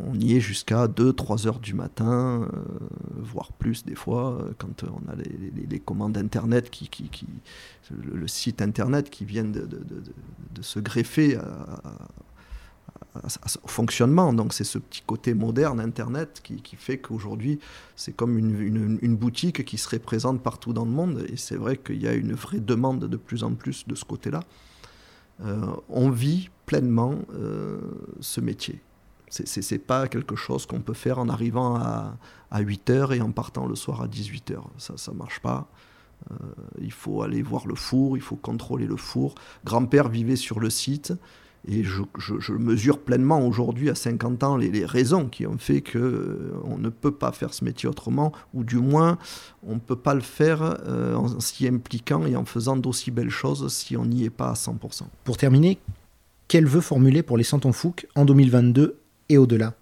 on 0.00 0.14
y 0.18 0.36
est 0.36 0.40
jusqu'à 0.40 0.86
2-3 0.86 1.46
heures 1.46 1.60
du 1.60 1.74
matin, 1.74 2.48
euh, 2.50 2.58
voire 3.18 3.52
plus 3.52 3.84
des 3.84 3.94
fois, 3.94 4.38
quand 4.56 4.84
on 4.84 5.12
a 5.12 5.16
les, 5.16 5.80
commandes 5.80 6.16
Internet, 6.16 6.70
qui, 6.70 6.88
le, 7.90 8.26
site 8.26 8.62
Internet 8.62 9.10
qui 9.10 9.26
viennent 9.26 9.52
de, 9.52 10.62
se 10.62 10.80
greffer 10.80 11.36
au 13.62 13.68
fonctionnement. 13.68 14.32
Donc 14.32 14.52
c'est 14.52 14.64
ce 14.64 14.78
petit 14.78 15.02
côté 15.06 15.34
moderne 15.34 15.80
Internet 15.80 16.40
qui, 16.42 16.76
fait 16.76 16.98
qu'aujourd'hui 16.98 17.58
c'est 17.96 18.14
comme 18.14 18.38
une, 18.38 19.16
boutique 19.16 19.64
qui 19.64 19.78
se 19.78 19.88
représente 19.88 20.42
partout 20.42 20.72
dans 20.72 20.84
le 20.84 20.90
monde. 20.90 21.24
Et 21.28 21.36
c'est 21.36 21.56
vrai 21.56 21.76
qu'il 21.76 22.02
y 22.02 22.08
a 22.08 22.14
une 22.14 22.32
vraie 22.32 22.60
demande 22.60 23.04
de 23.04 23.16
plus 23.16 23.44
en 23.44 23.54
plus 23.54 23.86
de 23.86 23.94
ce 23.94 24.04
côté-là. 24.04 24.40
Euh, 25.44 25.66
on 25.88 26.10
vit 26.10 26.50
pleinement 26.66 27.16
ce 28.20 28.40
métier. 28.40 28.80
C'est 29.30 29.70
n'est 29.70 29.78
pas 29.78 30.08
quelque 30.08 30.36
chose 30.36 30.64
qu'on 30.66 30.80
peut 30.80 30.94
faire 30.94 31.18
en 31.18 31.28
arrivant 31.28 31.76
à, 31.76 32.16
à 32.50 32.62
8h 32.62 33.14
et 33.14 33.20
en 33.20 33.30
partant 33.30 33.66
le 33.66 33.74
soir 33.74 34.00
à 34.00 34.08
18h. 34.08 34.58
Ça 34.78 34.94
ne 35.12 35.16
marche 35.16 35.40
pas. 35.40 35.68
Euh, 36.30 36.34
il 36.80 36.92
faut 36.92 37.22
aller 37.22 37.42
voir 37.42 37.66
le 37.66 37.74
four, 37.74 38.16
il 38.16 38.22
faut 38.22 38.36
contrôler 38.36 38.86
le 38.86 38.96
four. 38.96 39.34
Grand-père 39.64 40.08
vivait 40.08 40.36
sur 40.36 40.60
le 40.60 40.70
site 40.70 41.12
et 41.66 41.82
je, 41.82 42.52
mesure 42.52 43.00
pleinement 43.00 43.46
aujourd'hui, 43.46 43.90
à 43.90 43.94
50 43.94 44.42
ans, 44.44 44.56
les, 44.56 44.84
raisons 44.84 45.26
qui 45.26 45.46
ont 45.46 45.58
fait 45.58 45.80
qu'on 45.80 45.98
euh, 45.98 46.52
on 46.64 46.78
ne 46.78 46.88
peut 46.88 47.10
pas 47.10 47.32
faire 47.32 47.52
ce 47.52 47.64
métier 47.64 47.88
autrement, 47.88 48.32
ou 48.54 48.64
du 48.64 48.76
moins 48.76 49.18
on 49.66 49.74
ne 49.74 49.80
peut 49.80 49.96
pas 49.96 50.14
le 50.14 50.20
faire 50.20 50.62
euh, 50.86 51.14
en 51.14 51.40
s'y 51.40 51.66
impliquant 51.66 52.24
et 52.26 52.36
en 52.36 52.44
faisant 52.44 52.76
d'aussi 52.76 53.10
belles 53.10 53.30
choses 53.30 53.72
si 53.72 53.96
on 53.96 54.04
n'y 54.04 54.24
est 54.24 54.30
pas 54.30 54.50
à 54.50 54.54
100%. 54.54 55.02
Pour 55.24 55.36
terminer, 55.36 55.78
quel 56.46 56.66
vœu 56.66 56.80
formuler 56.80 57.22
pour 57.22 57.36
les 57.36 57.44
Santons 57.44 57.72
Fouques 57.72 58.06
en 58.14 58.24
2022 58.24 58.98
et 59.28 59.38
au-delà? 59.38 59.74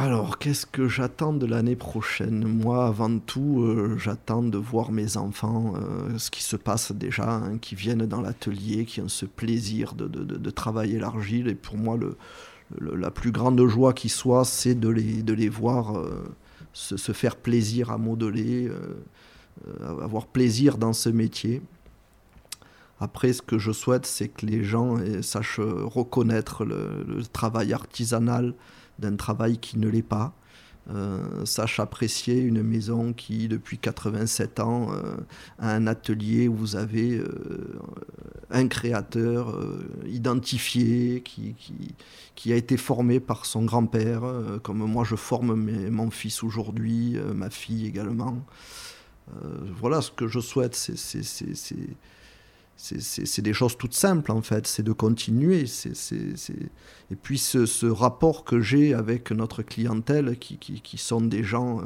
Alors, 0.00 0.38
qu'est-ce 0.38 0.64
que 0.64 0.88
j'attends 0.88 1.34
de 1.34 1.44
l'année 1.44 1.76
prochaine? 1.76 2.48
Moi, 2.48 2.86
avant 2.86 3.18
tout, 3.18 3.60
euh, 3.60 3.98
j'attends 3.98 4.42
de 4.42 4.56
voir 4.56 4.92
mes 4.92 5.18
enfants, 5.18 5.74
euh, 5.76 6.16
ce 6.16 6.30
qui 6.30 6.42
se 6.42 6.56
passe 6.56 6.92
déjà, 6.92 7.30
hein, 7.30 7.58
qui 7.58 7.74
viennent 7.74 8.06
dans 8.06 8.22
l'atelier, 8.22 8.86
qui 8.86 9.02
ont 9.02 9.10
ce 9.10 9.26
plaisir 9.26 9.92
de, 9.92 10.50
travailler 10.52 10.98
l'argile. 10.98 11.48
Et 11.48 11.54
pour 11.54 11.76
moi, 11.76 11.98
la 12.80 13.10
plus 13.10 13.30
grande 13.30 13.62
joie 13.66 13.92
qui 13.92 14.08
soit, 14.08 14.46
c'est 14.46 14.74
de 14.74 14.88
les, 14.88 15.22
de 15.22 15.50
voir 15.50 15.98
euh, 15.98 16.34
se, 16.72 17.12
faire 17.12 17.36
plaisir 17.36 17.90
à 17.90 17.98
modeler, 17.98 18.70
avoir 19.82 20.28
plaisir 20.28 20.78
dans 20.78 20.94
ce 20.94 21.10
métier. 21.10 21.60
Après, 23.00 23.34
ce 23.34 23.42
que 23.42 23.58
je 23.58 23.70
souhaite, 23.70 24.06
c'est 24.06 24.28
que 24.28 24.46
les 24.46 24.64
gens 24.64 24.96
sachent 25.20 25.60
reconnaître 25.60 26.64
le 26.64 27.22
travail 27.30 27.74
artisanal 27.74 28.54
d'un 29.00 29.16
travail 29.16 29.58
qui 29.58 29.78
ne 29.78 29.88
l'est 29.88 30.02
pas. 30.02 30.34
Euh, 30.92 31.44
sache 31.44 31.78
apprécier 31.78 32.38
une 32.38 32.62
maison 32.62 33.12
qui, 33.12 33.46
depuis 33.46 33.78
87 33.78 34.58
ans, 34.60 34.88
euh, 34.92 35.14
a 35.58 35.72
un 35.72 35.86
atelier 35.86 36.48
où 36.48 36.54
vous 36.54 36.74
avez 36.74 37.16
euh, 37.16 37.78
un 38.50 38.66
créateur 38.66 39.56
identifié 40.06 41.20
qui, 41.20 41.54
qui, 42.34 42.52
a 42.52 42.56
été 42.56 42.76
formé 42.76 43.20
par 43.20 43.46
son 43.46 43.64
grand-père, 43.64 44.22
comme 44.64 44.78
moi 44.78 45.04
je 45.04 45.14
forme 45.14 45.54
mon 45.90 46.10
fils 46.10 46.42
aujourd'hui, 46.42 47.16
ma 47.34 47.50
fille 47.50 47.86
également. 47.86 48.38
voilà 49.78 50.00
ce 50.00 50.10
que 50.10 50.26
je 50.26 50.40
souhaite, 50.40 50.74
c'est 50.74 50.96
c'est 52.80 53.42
des 53.42 53.52
choses 53.52 53.76
toutes 53.76 53.94
simples 53.94 54.32
en 54.32 54.40
fait, 54.40 54.66
c'est 54.66 54.82
de 54.82 54.92
continuer. 54.92 55.64
Et 57.10 57.16
puis 57.16 57.38
ce, 57.38 57.86
rapport 57.86 58.44
que 58.44 58.60
j'ai 58.60 58.94
avec 58.94 59.30
notre 59.32 59.62
clientèle, 59.62 60.38
qui, 60.38 60.98
sont 60.98 61.20
des 61.20 61.42
gens 61.42 61.80
euh, 61.80 61.84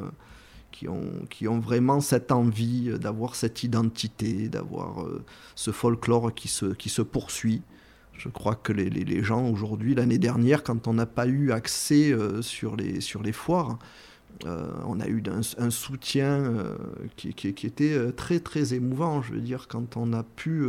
qui, 0.70 0.88
ont, 0.88 1.11
qui, 1.30 1.47
vraiment 1.47 2.01
cette 2.01 2.30
envie 2.30 2.97
d'avoir 2.99 3.34
cette 3.34 3.64
identité, 3.64 4.49
d'avoir 4.49 5.03
euh, 5.03 5.24
ce 5.57 5.72
folklore 5.72 6.32
qui 6.32 6.49
se, 6.49 6.66
qui 6.66 6.90
poursuit. 7.03 7.62
Je 8.16 8.28
crois 8.28 8.55
que 8.55 8.72
les, 8.72 9.24
gens 9.24 9.49
aujourd'hui, 9.49 9.97
l'année 9.97 10.18
dernière, 10.18 10.62
quand 10.62 10.86
on 10.86 10.95
n'a 10.95 11.07
pas 11.07 11.26
eu 11.26 11.51
accès 11.51 12.12
euh, 12.12 12.40
sur 12.40 12.76
les 12.76 13.32
foires, 13.32 13.78
euh, 14.47 14.66
on 14.87 15.01
a 15.01 15.07
eu 15.07 15.22
un, 15.59 15.70
soutien 15.70 16.26
euh, 16.26 16.76
qui, 17.16 17.49
était 17.49 17.95
euh, 17.95 18.12
très 18.12 18.41
très 18.41 18.74
émouvant. 18.74 19.22
Je 19.22 19.32
veux 19.32 19.41
dire, 19.41 19.68
quand 19.68 19.97
on 19.97 20.12
a 20.12 20.22
pu 20.22 20.66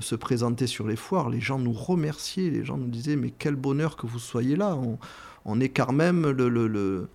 se 0.00 0.14
présenter 0.14 0.66
sur 0.66 0.86
les 0.86 0.96
foires, 0.96 1.28
les 1.28 1.40
gens 1.40 1.58
nous 1.58 1.72
remerciaient, 1.72 2.50
les 2.50 2.64
gens 2.64 2.78
nous 2.78 2.88
disaient 2.88 3.16
mais 3.16 3.32
quel 3.38 3.54
bonheur 3.54 3.96
que 3.96 4.06
vous 4.06 4.18
soyez 4.18 4.56
là. 4.56 4.78
On, 5.44 5.60
est 5.60 5.68
quand 5.68 5.92
même 5.92 6.30
le, 6.30 7.08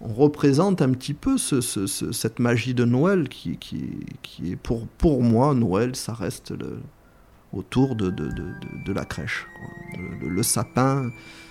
on 0.00 0.14
représente 0.14 0.82
un 0.82 0.90
petit 0.92 1.14
peu 1.14 1.36
cette 1.36 2.38
magie 2.38 2.74
de 2.74 2.84
Noël 2.84 3.28
qui, 3.28 3.58
est 4.44 4.56
pour, 4.56 4.86
pour 4.86 5.22
moi, 5.22 5.54
Noël, 5.54 5.96
ça 5.96 6.14
reste 6.14 6.54
autour 7.52 7.96
de, 7.96 8.10
de, 8.10 8.92
la 8.92 9.04
crèche. 9.04 9.46
Le, 10.22 10.42
sapin, 10.42 11.10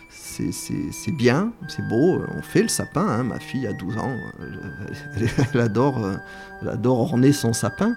c'est 0.09 1.11
bien, 1.11 1.53
c'est 1.67 1.87
beau, 1.87 2.21
on 2.35 2.41
fait 2.41 2.63
le 2.63 2.67
sapin, 2.67 3.07
hein. 3.07 3.23
ma 3.23 3.39
fille 3.39 3.67
a 3.67 3.73
12 3.73 3.97
ans, 3.97 4.15
elle, 5.53 5.59
adore, 5.59 5.99
elle 6.61 6.69
adore 6.69 6.99
orner 6.99 7.31
son 7.31 7.53
sapin, 7.53 7.95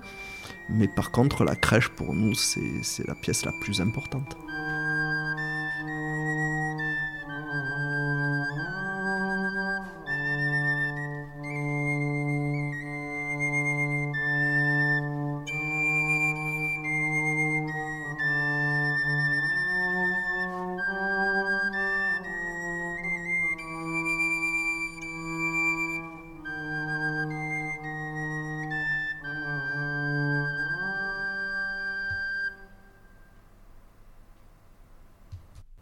mais 0.68 0.88
par 0.88 1.10
contre 1.10 1.44
la 1.44 1.56
crèche 1.56 1.88
pour 1.88 2.14
nous 2.14 2.34
c'est 2.34 3.06
la 3.06 3.14
pièce 3.14 3.44
la 3.44 3.52
plus 3.62 3.80
importante. 3.80 4.36